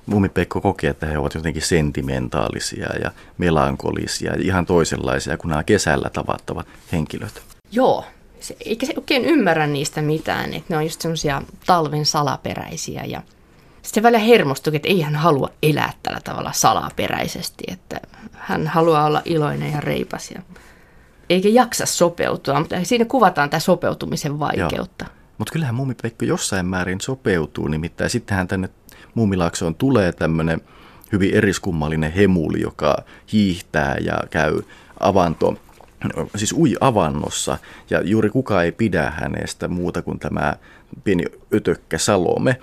muumipeikko 0.06 0.60
kokee, 0.60 0.90
että 0.90 1.06
he 1.06 1.18
ovat 1.18 1.34
jotenkin 1.34 1.62
sentimentaalisia 1.62 2.88
ja 3.02 3.10
melankolisia 3.38 4.32
ja 4.32 4.42
ihan 4.42 4.66
toisenlaisia 4.66 5.36
kuin 5.36 5.50
nämä 5.50 5.64
kesällä 5.64 6.10
tavattavat 6.10 6.66
henkilöt. 6.92 7.42
Joo, 7.72 8.04
se, 8.40 8.56
eikä 8.64 8.86
se 8.86 8.94
oikein 8.96 9.24
ymmärrä 9.24 9.66
niistä 9.66 10.02
mitään, 10.02 10.54
että 10.54 10.64
ne 10.68 10.76
on 10.76 10.82
just 10.82 11.00
semmoisia 11.00 11.42
talven 11.66 12.06
salaperäisiä 12.06 13.04
ja 13.04 13.22
sitten 13.86 14.02
välillä 14.02 14.18
hermostui, 14.18 14.76
että 14.76 14.88
ei 14.88 15.00
hän 15.00 15.14
halua 15.14 15.48
elää 15.62 15.92
tällä 16.02 16.20
tavalla 16.24 16.52
salaperäisesti, 16.52 17.64
että 17.68 18.00
hän 18.32 18.66
haluaa 18.66 19.06
olla 19.06 19.22
iloinen 19.24 19.72
ja 19.72 19.80
reipas 19.80 20.30
ja 20.30 20.42
eikä 21.30 21.48
jaksa 21.48 21.86
sopeutua, 21.86 22.60
mutta 22.60 22.76
siinä 22.82 23.04
kuvataan 23.04 23.50
tämä 23.50 23.60
sopeutumisen 23.60 24.38
vaikeutta. 24.38 25.06
Mutta 25.38 25.52
kyllähän 25.52 25.74
muumipeikko 25.74 26.24
jossain 26.24 26.66
määrin 26.66 27.00
sopeutuu, 27.00 27.68
nimittäin 27.68 28.10
sittenhän 28.10 28.48
tänne 28.48 28.68
muumilaaksoon 29.14 29.74
tulee 29.74 30.12
tämmöinen 30.12 30.60
hyvin 31.12 31.34
eriskummallinen 31.34 32.12
hemuli, 32.12 32.60
joka 32.60 32.96
hiihtää 33.32 33.96
ja 34.00 34.18
käy 34.30 34.62
avanto 35.00 35.54
siis 36.36 36.52
ui 36.52 36.76
avannossa 36.80 37.58
ja 37.90 38.00
juuri 38.02 38.30
kukaan 38.30 38.64
ei 38.64 38.72
pidä 38.72 39.12
hänestä 39.16 39.68
muuta 39.68 40.02
kuin 40.02 40.18
tämä 40.18 40.56
pieni 41.04 41.24
ötökkä 41.54 41.98
Salome. 41.98 42.60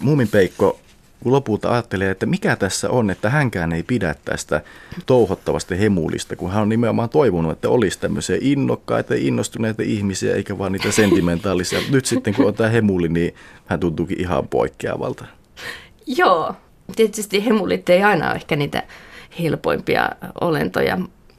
Muuminpeikko 0.00 0.78
kun 1.24 1.32
lopulta 1.32 1.70
ajattelee, 1.72 2.10
että 2.10 2.26
mikä 2.26 2.56
tässä 2.56 2.90
on, 2.90 3.10
että 3.10 3.30
hänkään 3.30 3.72
ei 3.72 3.82
pidä 3.82 4.14
tästä 4.24 4.60
touhottavasta 5.06 5.74
hemulista, 5.74 6.36
kun 6.36 6.50
hän 6.50 6.62
on 6.62 6.68
nimenomaan 6.68 7.08
toivonut, 7.08 7.52
että 7.52 7.68
olisi 7.68 7.98
tämmöisiä 7.98 8.38
innokkaita, 8.40 9.14
innostuneita 9.14 9.82
ihmisiä, 9.82 10.34
eikä 10.34 10.58
vaan 10.58 10.72
niitä 10.72 10.92
sentimentaalisia. 10.92 11.78
Nyt 11.90 12.06
sitten 12.06 12.34
kun 12.34 12.46
on 12.46 12.54
tämä 12.54 12.70
hemuli, 12.70 13.08
niin 13.08 13.34
hän 13.66 13.80
tuntuukin 13.80 14.20
ihan 14.20 14.48
poikkeavalta. 14.48 15.24
Joo, 16.06 16.54
tietysti 16.96 17.44
hemulit 17.44 17.88
ei 17.88 18.02
aina 18.02 18.26
ole 18.26 18.34
ehkä 18.34 18.56
niitä 18.56 18.82
helpoimpia 19.40 20.08
olentoja, 20.40 20.98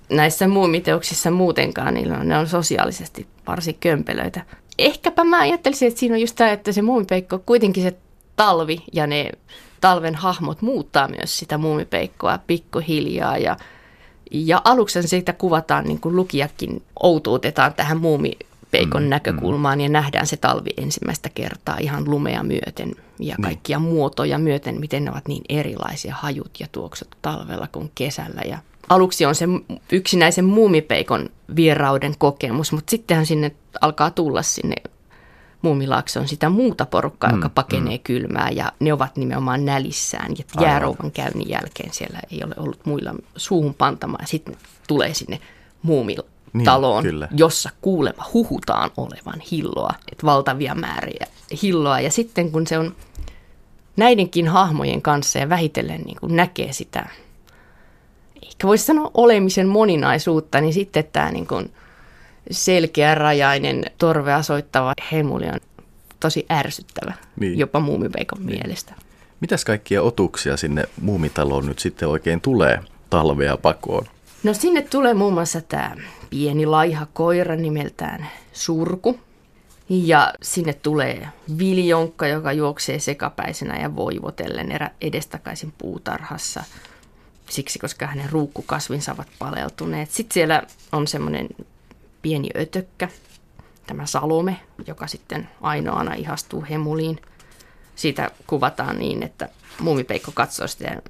näissä 0.09 0.47
muumiteoksissa 0.47 1.31
muutenkaan, 1.31 1.93
niin 1.93 2.13
ne 2.23 2.37
on 2.37 2.47
sosiaalisesti 2.47 3.27
varsin 3.47 3.77
kömpelöitä. 3.79 4.41
Ehkäpä 4.77 5.23
mä 5.23 5.39
ajattelisin, 5.39 5.87
että 5.87 5.99
siinä 5.99 6.15
on 6.15 6.21
just 6.21 6.35
tämä, 6.35 6.51
että 6.51 6.71
se 6.71 6.81
muumipeikko, 6.81 7.39
kuitenkin 7.45 7.83
se 7.83 7.95
talvi 8.35 8.83
ja 8.93 9.07
ne 9.07 9.31
talven 9.81 10.15
hahmot 10.15 10.61
muuttaa 10.61 11.07
myös 11.07 11.37
sitä 11.37 11.57
muumipeikkoa 11.57 12.39
pikkuhiljaa 12.47 13.37
ja 13.37 13.57
ja 14.31 14.61
aluksi 14.63 15.07
siitä 15.07 15.33
kuvataan, 15.33 15.85
niin 15.85 15.99
kuin 15.99 16.15
lukijakin 16.15 16.83
outuutetaan 17.03 17.73
tähän 17.73 17.97
muumipeikon 17.97 19.03
mm, 19.03 19.09
näkökulmaan 19.09 19.79
mm. 19.79 19.83
ja 19.83 19.89
nähdään 19.89 20.27
se 20.27 20.37
talvi 20.37 20.69
ensimmäistä 20.77 21.29
kertaa 21.29 21.77
ihan 21.79 22.09
lumea 22.09 22.43
myöten 22.43 22.91
ja 23.19 23.35
niin. 23.35 23.41
kaikkia 23.41 23.79
niin. 23.79 23.89
muotoja 23.89 24.37
myöten, 24.37 24.79
miten 24.79 25.05
ne 25.05 25.11
ovat 25.11 25.27
niin 25.27 25.43
erilaisia 25.49 26.15
hajut 26.15 26.59
ja 26.59 26.67
tuoksut 26.71 27.07
talvella 27.21 27.67
kuin 27.71 27.91
kesällä. 27.95 28.41
Ja 28.45 28.57
aluksi 28.89 29.25
on 29.25 29.35
se 29.35 29.45
yksinäisen 29.91 30.45
muumipeikon 30.45 31.29
vierauden 31.55 32.15
kokemus, 32.17 32.71
mutta 32.71 32.91
sittenhän 32.91 33.25
sinne 33.25 33.51
alkaa 33.81 34.11
tulla 34.11 34.41
sinne 34.41 34.75
muumilaaksoon 35.61 36.27
sitä 36.27 36.49
muuta 36.49 36.85
porukkaa, 36.85 37.29
mm, 37.29 37.35
joka 37.35 37.49
pakenee 37.49 37.97
mm. 37.97 38.03
kylmää 38.03 38.49
ja 38.49 38.71
ne 38.79 38.93
ovat 38.93 39.17
nimenomaan 39.17 39.65
nälissään. 39.65 40.31
Ja 40.37 40.61
jäärouvan 40.61 41.11
käynnin 41.11 41.49
jälkeen 41.49 41.93
siellä 41.93 42.19
ei 42.31 42.43
ole 42.43 42.53
ollut 42.57 42.85
muilla 42.85 43.15
suuhun 43.35 43.73
pantamaan 43.73 44.23
ja 44.23 44.27
sitten 44.27 44.57
tulee 44.87 45.13
sinne 45.13 45.39
muumitaloon, 45.81 47.03
niin, 47.03 47.27
jossa 47.31 47.69
kuulema 47.81 48.25
huhutaan 48.33 48.91
olevan 48.97 49.41
hilloa, 49.51 49.93
että 50.11 50.25
valtavia 50.25 50.75
määriä 50.75 51.27
hilloa. 51.61 51.99
Ja 51.99 52.11
sitten 52.11 52.51
kun 52.51 52.67
se 52.67 52.79
on 52.79 52.95
näidenkin 53.97 54.47
hahmojen 54.47 55.01
kanssa 55.01 55.39
ja 55.39 55.49
vähitellen 55.49 56.01
niin 56.01 56.17
kuin 56.19 56.35
näkee 56.35 56.73
sitä 56.73 57.09
ehkä 58.55 58.67
voisi 58.67 58.85
sanoa 58.85 59.11
olemisen 59.13 59.67
moninaisuutta, 59.67 60.61
niin 60.61 60.73
sitten 60.73 61.03
tämä 61.13 61.31
niin 61.31 61.47
kuin 61.47 61.73
selkeärajainen, 62.51 63.85
torvea 63.97 64.41
soittava 64.41 64.93
hemuli 65.11 65.45
on 65.45 65.59
tosi 66.19 66.45
ärsyttävä, 66.51 67.13
niin. 67.39 67.59
jopa 67.59 67.79
muumipeikon 67.79 68.45
niin. 68.45 68.59
mielestä. 68.59 68.93
Mitäs 69.39 69.65
kaikkia 69.65 70.01
otuksia 70.01 70.57
sinne 70.57 70.83
muumitaloon 71.01 71.65
nyt 71.65 71.79
sitten 71.79 72.07
oikein 72.07 72.41
tulee 72.41 72.79
talvea 73.09 73.57
pakoon? 73.57 74.05
No 74.43 74.53
sinne 74.53 74.81
tulee 74.81 75.13
muun 75.13 75.33
muassa 75.33 75.61
tämä 75.61 75.95
pieni 76.29 76.65
laiha 76.65 77.07
koira 77.13 77.55
nimeltään 77.55 78.27
Surku. 78.53 79.19
Ja 79.89 80.33
sinne 80.41 80.73
tulee 80.73 81.27
viljonkka, 81.57 82.27
joka 82.27 82.53
juoksee 82.53 82.99
sekapäisenä 82.99 83.81
ja 83.81 83.95
voivotellen 83.95 84.69
edestakaisin 85.01 85.73
puutarhassa– 85.77 86.63
siksi, 87.49 87.79
koska 87.79 88.07
hänen 88.07 88.29
ruukkukasvinsa 88.29 89.11
ovat 89.11 89.27
paleltuneet. 89.39 90.11
Sitten 90.11 90.33
siellä 90.33 90.63
on 90.91 91.07
semmoinen 91.07 91.47
pieni 92.25 92.49
ötökkä, 92.57 93.09
tämä 93.87 94.05
Salome, 94.05 94.59
joka 94.87 95.07
sitten 95.07 95.49
ainoana 95.61 96.13
ihastuu 96.13 96.65
Hemuliin. 96.69 97.21
Siitä 97.95 98.31
kuvataan 98.47 98.99
niin, 98.99 99.23
että 99.23 99.49
muumipeikko 99.79 100.31
katsoo 100.33 100.67
sitä 100.67 100.83
ja 100.83 101.01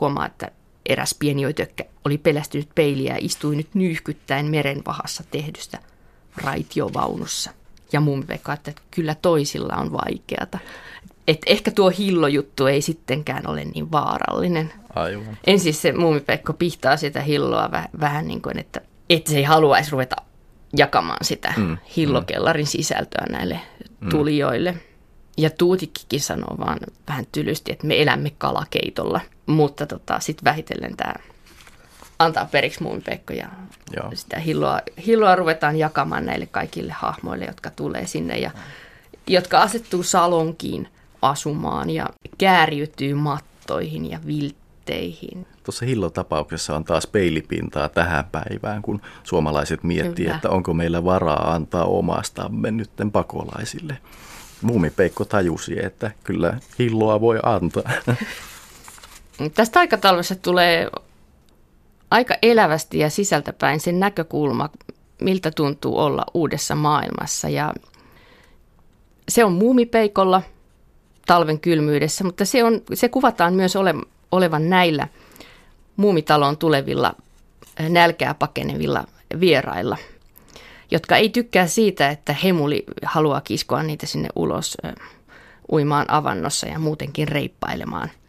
huomaa, 0.00 0.26
että 0.26 0.50
Eräs 0.86 1.14
pieni 1.18 1.46
ötökkä 1.46 1.84
oli 2.04 2.18
pelästynyt 2.18 2.68
peiliä 2.74 3.12
ja 3.12 3.18
istui 3.20 3.56
nyt 3.56 3.74
nyyhkyttäen 3.74 4.46
merenvahassa 4.46 5.24
tehdystä 5.30 5.78
raitiovaunussa. 6.36 7.50
Ja 7.92 8.02
veka, 8.28 8.52
että 8.52 8.72
kyllä 8.90 9.14
toisilla 9.14 9.74
on 9.76 9.92
vaikeata. 9.92 10.58
Et 11.28 11.42
ehkä 11.46 11.70
tuo 11.70 11.90
hillojuttu 11.90 12.66
ei 12.66 12.82
sittenkään 12.82 13.46
ole 13.46 13.64
niin 13.64 13.92
vaarallinen. 13.92 14.72
Aivan. 14.94 15.38
Ensin 15.46 15.74
se 15.74 15.92
muumipekko 15.92 16.52
pihtaa 16.52 16.96
sitä 16.96 17.20
hilloa 17.20 17.66
väh- 17.66 18.00
vähän 18.00 18.28
niin 18.28 18.42
kuin, 18.42 18.58
että, 18.58 18.80
että 19.10 19.30
se 19.30 19.36
ei 19.36 19.44
haluaisi 19.44 19.90
ruveta 19.90 20.16
jakamaan 20.76 21.24
sitä 21.24 21.54
mm. 21.56 21.78
hillokellarin 21.96 22.66
sisältöä 22.66 23.26
näille 23.30 23.60
mm. 24.00 24.08
tulijoille. 24.08 24.74
Ja 25.36 25.50
Tuutikkikin 25.50 26.20
sanoo 26.20 26.56
vaan 26.58 26.78
vähän 27.08 27.26
tylysti, 27.32 27.72
että 27.72 27.86
me 27.86 28.02
elämme 28.02 28.32
kalakeitolla. 28.38 29.20
Mutta 29.46 29.86
tota, 29.86 30.20
sitten 30.20 30.44
vähitellen 30.44 30.96
tämä 30.96 31.14
antaa 32.18 32.48
periksi 32.50 32.82
muumipekko 32.82 33.32
ja 33.32 33.48
Joo. 33.96 34.10
sitä 34.14 34.38
hilloa, 34.38 34.80
hilloa 35.06 35.36
ruvetaan 35.36 35.76
jakamaan 35.76 36.26
näille 36.26 36.46
kaikille 36.46 36.92
hahmoille, 36.92 37.44
jotka 37.44 37.70
tulee 37.70 38.06
sinne 38.06 38.38
ja 38.38 38.50
jotka 39.26 39.62
asettuu 39.62 40.02
salonkiin 40.02 40.88
asumaan 41.22 41.90
ja 41.90 42.06
kääriytyy 42.38 43.14
mattoihin 43.14 44.10
ja 44.10 44.18
viltteihin. 44.26 45.46
Tuossa 45.64 45.86
Hillo-tapauksessa 45.86 46.76
on 46.76 46.84
taas 46.84 47.06
peilipintaa 47.06 47.88
tähän 47.88 48.24
päivään, 48.24 48.82
kun 48.82 49.00
suomalaiset 49.22 49.84
miettii, 49.84 50.24
Kyllä. 50.24 50.36
että 50.36 50.50
onko 50.50 50.74
meillä 50.74 51.04
varaa 51.04 51.54
antaa 51.54 51.84
omastamme 51.84 52.70
nytten 52.70 53.12
pakolaisille. 53.12 53.98
Muumipeikko 54.62 55.24
tajusi, 55.24 55.84
että 55.84 56.10
kyllä 56.24 56.58
hilloa 56.78 57.20
voi 57.20 57.38
antaa. 57.42 57.82
Tästä 59.54 59.80
aikatalvessa 59.80 60.34
tulee 60.34 60.90
aika 62.10 62.34
elävästi 62.42 62.98
ja 62.98 63.10
sisältäpäin 63.10 63.80
sen 63.80 64.00
näkökulma, 64.00 64.68
miltä 65.20 65.50
tuntuu 65.50 65.98
olla 65.98 66.26
uudessa 66.34 66.74
maailmassa. 66.74 67.48
Ja 67.48 67.74
se 69.28 69.44
on 69.44 69.52
muumipeikolla 69.52 70.42
talven 71.26 71.60
kylmyydessä, 71.60 72.24
mutta 72.24 72.44
se, 72.44 72.64
on, 72.64 72.80
se 72.94 73.08
kuvataan 73.08 73.54
myös 73.54 73.76
ole, 73.76 73.94
olevan 74.32 74.70
näillä 74.70 75.08
muumitaloon 75.96 76.56
tulevilla 76.56 77.14
nälkää 77.88 78.34
pakenevilla 78.34 79.04
vierailla, 79.40 79.96
jotka 80.90 81.16
ei 81.16 81.28
tykkää 81.28 81.66
siitä, 81.66 82.10
että 82.10 82.32
hemuli 82.32 82.84
haluaa 83.04 83.40
kiskoa 83.40 83.82
niitä 83.82 84.06
sinne 84.06 84.28
ulos 84.36 84.76
uimaan 85.72 86.10
avannossa 86.10 86.66
ja 86.66 86.78
muutenkin 86.78 87.28
reippailemaan– 87.28 88.10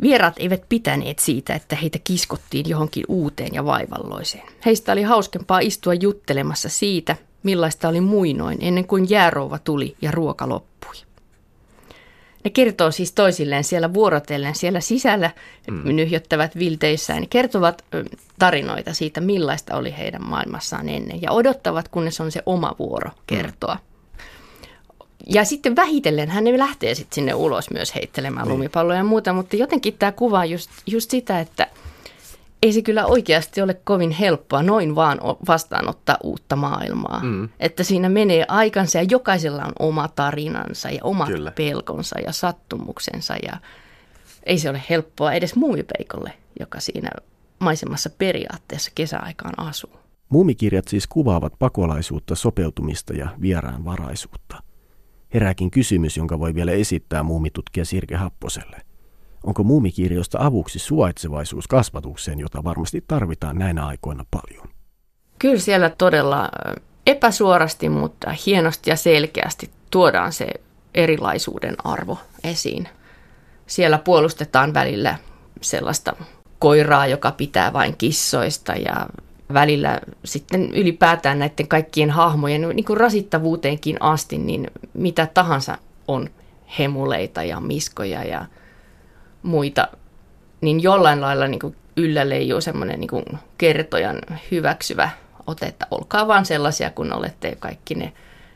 Vieraat 0.00 0.34
eivät 0.38 0.62
pitäneet 0.68 1.18
siitä, 1.18 1.54
että 1.54 1.76
heitä 1.76 1.98
kiskottiin 2.04 2.68
johonkin 2.68 3.04
uuteen 3.08 3.54
ja 3.54 3.64
vaivalloiseen. 3.64 4.44
Heistä 4.64 4.92
oli 4.92 5.02
hauskempaa 5.02 5.60
istua 5.60 5.94
juttelemassa 5.94 6.68
siitä, 6.68 7.16
millaista 7.42 7.88
oli 7.88 8.00
muinoin 8.00 8.58
ennen 8.60 8.86
kuin 8.86 9.10
jäärouva 9.10 9.58
tuli 9.58 9.96
ja 10.02 10.10
ruoka 10.10 10.48
loppui. 10.48 10.75
Ne 12.46 12.50
kertoo 12.50 12.90
siis 12.90 13.12
toisilleen 13.12 13.64
siellä 13.64 13.94
vuorotellen, 13.94 14.54
siellä 14.54 14.80
sisällä 14.80 15.30
mm. 15.70 15.96
nyhjöttävät 15.96 16.58
vilteissään. 16.58 17.20
Ne 17.20 17.26
kertovat 17.30 17.84
tarinoita 18.38 18.94
siitä, 18.94 19.20
millaista 19.20 19.76
oli 19.76 19.94
heidän 19.98 20.28
maailmassaan 20.28 20.88
ennen 20.88 21.22
ja 21.22 21.32
odottavat, 21.32 21.88
kunnes 21.88 22.20
on 22.20 22.32
se 22.32 22.42
oma 22.46 22.74
vuoro 22.78 23.10
kertoa. 23.26 23.74
Mm. 23.74 24.24
Ja 25.26 25.44
sitten 25.44 25.76
vähitellen 25.76 26.28
hän 26.28 26.58
lähtee 26.58 26.94
sitten 26.94 27.14
sinne 27.14 27.34
ulos 27.34 27.70
myös 27.70 27.94
heittelemään 27.94 28.46
niin. 28.46 28.52
lumipalloja 28.52 28.98
ja 28.98 29.04
muuta, 29.04 29.32
mutta 29.32 29.56
jotenkin 29.56 29.94
tämä 29.98 30.12
kuvaa 30.12 30.44
just, 30.44 30.70
just 30.86 31.10
sitä, 31.10 31.40
että 31.40 31.66
ei 32.62 32.72
se 32.72 32.82
kyllä 32.82 33.06
oikeasti 33.06 33.62
ole 33.62 33.74
kovin 33.74 34.10
helppoa 34.10 34.62
noin 34.62 34.94
vaan 34.94 35.18
vastaanottaa 35.48 36.16
uutta 36.22 36.56
maailmaa. 36.56 37.20
Mm. 37.22 37.48
Että 37.60 37.84
siinä 37.84 38.08
menee 38.08 38.44
aikansa 38.48 38.98
ja 38.98 39.06
jokaisella 39.10 39.64
on 39.64 39.72
oma 39.78 40.08
tarinansa 40.08 40.90
ja 40.90 41.00
omat 41.02 41.28
kyllä. 41.28 41.50
pelkonsa 41.50 42.20
ja 42.20 42.32
sattumuksensa 42.32 43.34
ja 43.42 43.56
ei 44.42 44.58
se 44.58 44.70
ole 44.70 44.82
helppoa 44.90 45.32
edes 45.32 45.56
muumipeikolle, 45.56 46.32
joka 46.60 46.80
siinä 46.80 47.10
maisemassa 47.58 48.10
periaatteessa 48.10 48.90
kesäaikaan 48.94 49.68
asuu. 49.68 49.92
Muumikirjat 50.28 50.88
siis 50.88 51.06
kuvaavat 51.06 51.52
pakolaisuutta, 51.58 52.34
sopeutumista 52.34 53.14
ja 53.14 53.28
vieraanvaraisuutta. 53.40 54.62
Herääkin 55.34 55.70
kysymys, 55.70 56.16
jonka 56.16 56.38
voi 56.38 56.54
vielä 56.54 56.72
esittää 56.72 57.22
muumitutkija 57.22 57.84
Sirke 57.84 58.16
Happoselle. 58.16 58.80
Onko 59.46 59.64
muumikirjoista 59.64 60.38
avuksi 60.40 60.78
suvaitsevaisuus 60.78 61.66
kasvatukseen, 61.66 62.40
jota 62.40 62.64
varmasti 62.64 63.04
tarvitaan 63.08 63.58
näinä 63.58 63.86
aikoina 63.86 64.24
paljon? 64.30 64.68
Kyllä 65.38 65.58
siellä 65.58 65.90
todella 65.90 66.48
epäsuorasti, 67.06 67.88
mutta 67.88 68.34
hienosti 68.46 68.90
ja 68.90 68.96
selkeästi 68.96 69.70
tuodaan 69.90 70.32
se 70.32 70.46
erilaisuuden 70.94 71.74
arvo 71.84 72.18
esiin. 72.44 72.88
Siellä 73.66 73.98
puolustetaan 73.98 74.74
välillä 74.74 75.18
sellaista 75.60 76.16
koiraa, 76.58 77.06
joka 77.06 77.30
pitää 77.30 77.72
vain 77.72 77.96
kissoista 77.96 78.72
ja 78.72 79.06
välillä 79.52 80.00
sitten 80.24 80.70
ylipäätään 80.74 81.38
näiden 81.38 81.68
kaikkien 81.68 82.10
hahmojen 82.10 82.68
niin 82.74 82.84
kuin 82.84 82.96
rasittavuuteenkin 82.96 84.02
asti, 84.02 84.38
niin 84.38 84.70
mitä 84.94 85.28
tahansa 85.34 85.78
on 86.08 86.30
hemuleita 86.78 87.42
ja 87.42 87.60
miskoja 87.60 88.24
ja 88.24 88.46
muita, 89.46 89.88
niin 90.60 90.82
jollain 90.82 91.20
lailla 91.20 91.46
niin 91.46 91.60
kuin 91.60 91.76
yllä 91.96 92.28
leijuu 92.28 92.60
semmoinen 92.60 93.00
niin 93.00 93.38
kertojan 93.58 94.20
hyväksyvä 94.50 95.10
ote, 95.46 95.66
että 95.66 95.86
olkaa 95.90 96.28
vaan 96.28 96.44
sellaisia, 96.46 96.90
kun 96.90 97.12
olette 97.12 97.56
kaikki 97.58 97.94
ne 97.94 98.12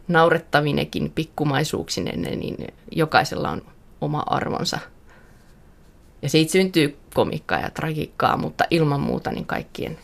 naurettavinekin 0.08 1.12
pikkumaisuuksinenne, 1.14 2.36
niin 2.36 2.56
jokaisella 2.92 3.50
on 3.50 3.62
oma 4.00 4.22
arvonsa. 4.26 4.78
Ja 6.22 6.28
siitä 6.28 6.52
syntyy 6.52 6.98
komikkaa 7.14 7.60
ja 7.60 7.70
tragiikkaa, 7.70 8.36
mutta 8.36 8.64
ilman 8.70 9.00
muuta 9.00 9.32
niin 9.32 9.46
kaikkien 9.46 9.98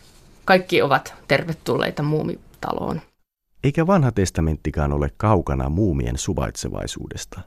kaikki 0.45 0.81
ovat 0.81 1.13
tervetulleita 1.27 2.03
muumitaloon. 2.03 3.01
Eikä 3.63 3.87
vanha 3.87 4.11
testamenttikaan 4.11 4.93
ole 4.93 5.11
kaukana 5.17 5.69
muumien 5.69 6.17
suvaitsevaisuudesta. 6.17 7.41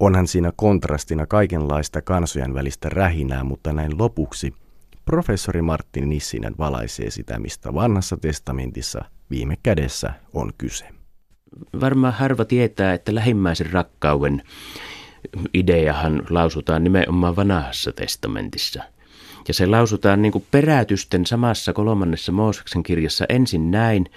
Onhan 0.00 0.26
siinä 0.26 0.52
kontrastina 0.56 1.26
kaikenlaista 1.26 2.02
kansojen 2.02 2.54
välistä 2.54 2.88
rähinää, 2.88 3.44
mutta 3.44 3.72
näin 3.72 3.98
lopuksi 3.98 4.54
professori 5.04 5.62
Martin 5.62 6.08
Nissinen 6.08 6.54
valaisee 6.58 7.10
sitä, 7.10 7.38
mistä 7.38 7.74
vanhassa 7.74 8.16
testamentissa 8.16 9.04
viime 9.30 9.56
kädessä 9.62 10.12
on 10.34 10.52
kyse. 10.58 10.88
Varmaan 11.80 12.14
harva 12.14 12.44
tietää, 12.44 12.94
että 12.94 13.14
lähimmäisen 13.14 13.72
rakkauden 13.72 14.42
ideahan 15.54 16.22
lausutaan 16.30 16.84
nimenomaan 16.84 17.36
vanhassa 17.36 17.92
testamentissa– 17.92 18.82
ja 19.48 19.54
se 19.54 19.66
lausutaan 19.66 20.22
niin 20.22 20.46
perätysten 20.50 21.26
samassa 21.26 21.72
kolmannessa 21.72 22.32
Mooseksen 22.32 22.82
kirjassa 22.82 23.24
ensin 23.28 23.70
näin, 23.70 24.10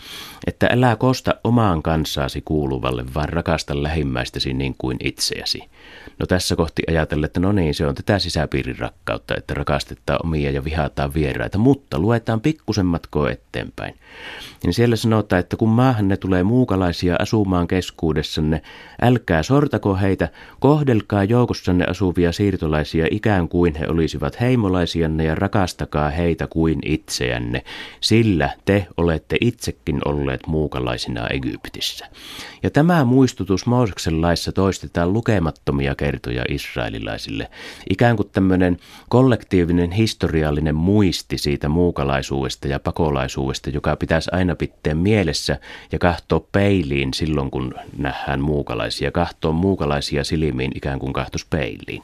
että 0.47 0.67
älä 0.71 0.95
kosta 0.95 1.35
omaan 1.43 1.83
kansaasi 1.83 2.41
kuuluvalle, 2.41 3.05
vaan 3.13 3.29
rakasta 3.29 3.83
lähimmäistäsi 3.83 4.53
niin 4.53 4.75
kuin 4.77 4.97
itseäsi. 5.03 5.63
No 6.19 6.25
tässä 6.25 6.55
kohti 6.55 6.81
ajatella, 6.87 7.25
että 7.25 7.39
no 7.39 7.51
niin, 7.51 7.73
se 7.73 7.87
on 7.87 7.95
tätä 7.95 8.19
sisäpiirin 8.19 8.79
rakkautta, 8.79 9.35
että 9.37 9.53
rakastetaan 9.53 10.19
omia 10.23 10.51
ja 10.51 10.63
vihataan 10.63 11.13
vieraita, 11.13 11.57
mutta 11.57 11.99
luetaan 11.99 12.41
pikkusen 12.41 12.85
matkoa 12.85 13.31
eteenpäin. 13.31 13.95
Niin 14.63 14.73
siellä 14.73 14.95
sanotaan, 14.95 15.39
että 15.39 15.57
kun 15.57 15.69
maahanne 15.69 16.17
tulee 16.17 16.43
muukalaisia 16.43 17.15
asumaan 17.19 17.67
keskuudessanne, 17.67 18.61
älkää 19.01 19.43
sortako 19.43 19.95
heitä, 19.95 20.29
kohdelkaa 20.59 21.23
joukossanne 21.23 21.85
asuvia 21.85 22.31
siirtolaisia 22.31 23.07
ikään 23.11 23.47
kuin 23.47 23.75
he 23.75 23.87
olisivat 23.87 24.41
heimolaisianne 24.41 25.23
ja 25.23 25.35
rakastakaa 25.35 26.09
heitä 26.09 26.47
kuin 26.47 26.79
itseänne, 26.85 27.63
sillä 28.01 28.49
te 28.65 28.87
olette 28.97 29.37
itsekin 29.41 29.99
olleet 30.05 30.47
muukalaisina 30.47 31.27
Egyptissä. 31.27 32.07
Ja 32.63 32.69
tämä 32.69 33.05
muistutus 33.05 33.65
Mooseksen 33.65 34.21
laissa 34.21 34.51
toistetaan 34.51 35.13
lukemattomia 35.71 35.95
kertoja 35.95 36.45
israelilaisille. 36.49 37.49
Ikään 37.89 38.15
kuin 38.15 38.29
tämmöinen 38.31 38.77
kollektiivinen 39.09 39.91
historiallinen 39.91 40.75
muisti 40.75 41.37
siitä 41.37 41.69
muukalaisuudesta 41.69 42.67
ja 42.67 42.79
pakolaisuudesta, 42.79 43.69
joka 43.69 43.95
pitäisi 43.95 44.29
aina 44.33 44.55
pitää 44.55 44.93
mielessä 44.93 45.59
ja 45.91 45.99
kahtoa 45.99 46.39
peiliin 46.51 47.13
silloin, 47.13 47.51
kun 47.51 47.73
nähdään 47.97 48.41
muukalaisia. 48.41 49.11
Kahtoa 49.11 49.51
muukalaisia 49.51 50.23
silmiin 50.23 50.71
ikään 50.75 50.99
kuin 50.99 51.13
kahtos 51.13 51.45
peiliin. 51.45 51.99